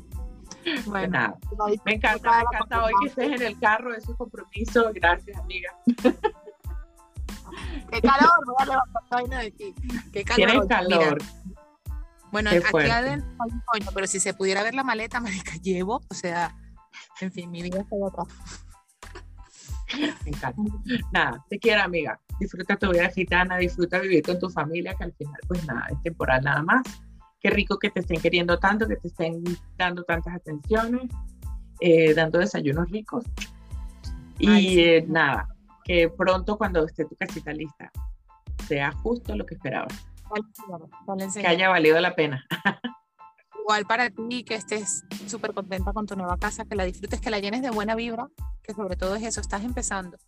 Pues 0.64 0.86
Bueno, 0.86 1.12
nada, 1.12 1.38
ahí 1.64 1.80
me 1.84 1.94
encanta, 1.94 2.32
me 2.32 2.42
encanta 2.42 2.84
hoy 2.84 2.92
que 3.00 3.06
estés 3.08 3.40
en 3.40 3.46
el 3.46 3.56
carro, 3.60 3.94
ese 3.94 4.12
compromiso. 4.16 4.90
Gracias, 4.92 5.38
amiga. 5.38 5.72
Qué 7.92 8.00
calor, 8.00 8.44
voy 8.44 8.56
a 8.58 8.64
levantar 8.64 9.02
la 9.10 9.16
vaina 9.16 9.38
de 9.40 9.50
ti. 9.52 9.72
Qué 10.12 10.24
calor. 10.24 10.36
Tienes 10.36 10.62
Mira, 10.62 10.68
calor. 10.68 11.18
Bueno, 12.34 12.50
Qué 12.50 12.56
aquí 12.56 12.66
fuerte. 12.68 12.90
adentro 12.90 13.30
hay 13.38 13.52
un 13.52 13.60
coño, 13.64 13.86
pero 13.94 14.08
si 14.08 14.18
se 14.18 14.34
pudiera 14.34 14.64
ver 14.64 14.74
la 14.74 14.82
maleta, 14.82 15.20
marica, 15.20 15.54
llevo, 15.62 16.02
o 16.10 16.14
sea, 16.14 16.52
en 17.20 17.30
fin, 17.30 17.48
mi 17.48 17.62
vida 17.62 17.78
está 17.80 17.94
de 17.94 18.06
atrás. 18.06 18.28
Me 20.24 20.30
encanta. 20.30 20.60
Nada, 21.12 21.44
te 21.48 21.60
quiero, 21.60 21.82
amiga. 21.82 22.18
Disfruta 22.40 22.74
tu 22.76 22.90
vida 22.90 23.08
gitana, 23.10 23.56
disfruta 23.58 24.00
vivir 24.00 24.24
con 24.24 24.40
tu 24.40 24.50
familia, 24.50 24.94
que 24.98 25.04
al 25.04 25.12
final, 25.12 25.38
pues 25.46 25.64
nada, 25.64 25.86
es 25.92 26.02
temporal 26.02 26.42
nada 26.42 26.60
más. 26.62 26.82
Qué 27.40 27.50
rico 27.50 27.78
que 27.78 27.90
te 27.90 28.00
estén 28.00 28.20
queriendo 28.20 28.58
tanto, 28.58 28.88
que 28.88 28.96
te 28.96 29.06
estén 29.06 29.44
dando 29.76 30.02
tantas 30.02 30.34
atenciones, 30.34 31.02
eh, 31.78 32.14
dando 32.14 32.40
desayunos 32.40 32.90
ricos. 32.90 33.24
Y 34.40 34.48
Ay, 34.50 34.68
sí. 34.70 34.80
eh, 34.80 35.04
nada, 35.06 35.46
que 35.84 36.08
pronto 36.08 36.58
cuando 36.58 36.84
esté 36.84 37.04
tu 37.04 37.14
casita 37.14 37.52
lista, 37.52 37.92
sea 38.66 38.90
justo 38.90 39.36
lo 39.36 39.46
que 39.46 39.54
esperabas, 39.54 39.94
que 41.34 41.46
haya 41.46 41.68
valido 41.68 42.00
la 42.00 42.14
pena. 42.14 42.44
Igual 43.60 43.86
para 43.86 44.10
ti, 44.10 44.44
que 44.44 44.56
estés 44.56 45.04
súper 45.26 45.54
contenta 45.54 45.92
con 45.92 46.06
tu 46.06 46.16
nueva 46.16 46.36
casa, 46.36 46.64
que 46.66 46.74
la 46.76 46.84
disfrutes, 46.84 47.20
que 47.20 47.30
la 47.30 47.38
llenes 47.38 47.62
de 47.62 47.70
buena 47.70 47.94
vibra, 47.94 48.28
que 48.62 48.74
sobre 48.74 48.96
todo 48.96 49.14
es 49.16 49.22
eso, 49.22 49.40
estás 49.40 49.64
empezando. 49.64 50.18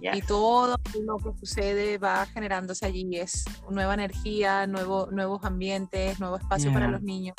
Ya. 0.00 0.14
Y 0.14 0.22
todo 0.22 0.76
lo 1.04 1.16
que 1.16 1.38
sucede 1.40 1.98
va 1.98 2.26
generándose 2.26 2.86
allí, 2.86 3.08
es 3.16 3.44
nueva 3.70 3.94
energía, 3.94 4.66
nuevo, 4.66 5.08
nuevos 5.10 5.42
ambientes, 5.44 6.20
nuevo 6.20 6.36
espacio 6.36 6.72
para 6.72 6.86
Ya. 6.86 6.92
los 6.92 7.02
niños. 7.02 7.34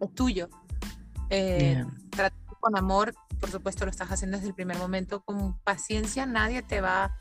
Es 0.00 0.12
tuyo. 0.14 0.48
Eh, 1.30 1.84
trátalo 2.10 2.58
con 2.60 2.76
amor, 2.76 3.14
por 3.38 3.50
supuesto 3.50 3.84
lo 3.86 3.90
estás 3.90 4.10
haciendo 4.10 4.36
desde 4.36 4.48
el 4.48 4.54
primer 4.54 4.76
momento, 4.76 5.22
con 5.22 5.58
paciencia, 5.60 6.26
nadie 6.26 6.62
te 6.62 6.80
va 6.80 7.16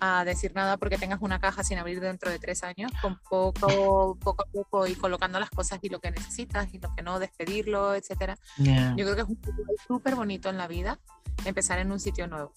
a 0.00 0.24
decir 0.24 0.52
nada 0.54 0.76
porque 0.78 0.96
tengas 0.96 1.20
una 1.20 1.38
caja 1.40 1.62
sin 1.62 1.78
abrir 1.78 2.00
dentro 2.00 2.30
de 2.30 2.38
tres 2.38 2.62
años, 2.64 2.90
con 3.02 3.18
poco, 3.28 4.16
poco 4.18 4.42
a 4.42 4.46
poco 4.50 4.86
y 4.86 4.94
colocando 4.94 5.38
las 5.38 5.50
cosas 5.50 5.78
y 5.82 5.88
lo 5.90 6.00
que 6.00 6.10
necesitas 6.10 6.72
y 6.72 6.78
lo 6.78 6.94
que 6.94 7.02
no, 7.02 7.18
despedirlo, 7.18 7.94
etcétera. 7.94 8.36
Ya. 8.58 8.94
Yo 8.96 9.04
creo 9.04 9.14
que 9.14 9.22
es 9.22 9.28
un 9.28 9.38
súper 9.86 10.14
bonito 10.14 10.48
en 10.48 10.56
la 10.56 10.66
vida 10.68 10.98
empezar 11.44 11.78
en 11.78 11.92
un 11.92 12.00
sitio 12.00 12.26
nuevo. 12.26 12.52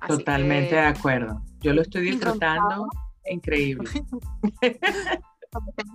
Así 0.00 0.18
Totalmente 0.18 0.70
que- 0.70 0.76
de 0.76 0.86
acuerdo. 0.86 1.42
Yo 1.60 1.72
lo 1.72 1.82
estoy 1.82 2.02
disfrutando 2.10 2.88
increíble. 3.28 3.90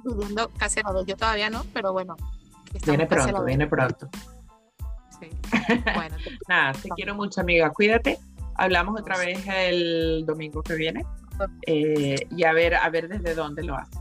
viviendo 0.03 0.49
casi 0.57 0.81
la 0.81 0.91
vez. 0.91 1.05
Yo 1.05 1.15
todavía 1.15 1.49
no, 1.49 1.63
pero 1.73 1.93
bueno. 1.93 2.15
Viene 2.85 3.05
pronto, 3.05 3.43
viene 3.43 3.67
pronto. 3.67 4.09
Sí. 5.19 5.29
Bueno, 5.95 6.15
te- 6.23 6.37
Nada, 6.47 6.73
te 6.73 6.89
quiero 6.89 7.15
mucho, 7.15 7.41
amiga. 7.41 7.69
Cuídate. 7.71 8.19
Hablamos 8.61 9.01
otra 9.01 9.17
vez 9.17 9.43
el 9.47 10.23
domingo 10.23 10.61
que 10.61 10.75
viene. 10.75 11.03
Eh, 11.65 12.15
y 12.29 12.43
a 12.43 12.53
ver, 12.53 12.75
a 12.75 12.87
ver 12.91 13.07
desde 13.07 13.33
dónde 13.33 13.63
lo 13.63 13.75
haces. 13.75 13.97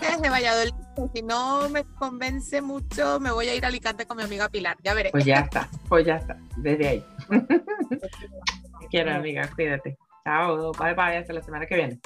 desde 0.00 0.30
Valladolid, 0.30 0.72
si 1.14 1.20
no 1.20 1.68
me 1.68 1.84
convence 1.84 2.62
mucho, 2.62 3.20
me 3.20 3.30
voy 3.30 3.48
a 3.48 3.54
ir 3.54 3.62
a 3.62 3.68
Alicante 3.68 4.06
con 4.06 4.16
mi 4.16 4.22
amiga 4.22 4.48
Pilar. 4.48 4.78
Ya 4.82 4.94
veré. 4.94 5.10
Pues 5.10 5.26
ya 5.26 5.40
está, 5.40 5.68
pues 5.86 6.06
ya 6.06 6.16
está, 6.16 6.38
desde 6.56 6.88
ahí. 6.88 7.04
Te 7.28 8.86
quiero, 8.90 9.12
amiga. 9.14 9.50
Cuídate. 9.54 9.98
Chao, 10.24 10.72
bye 10.72 10.94
bye, 10.94 11.18
hasta 11.18 11.34
la 11.34 11.42
semana 11.42 11.66
que 11.66 11.74
viene. 11.74 12.00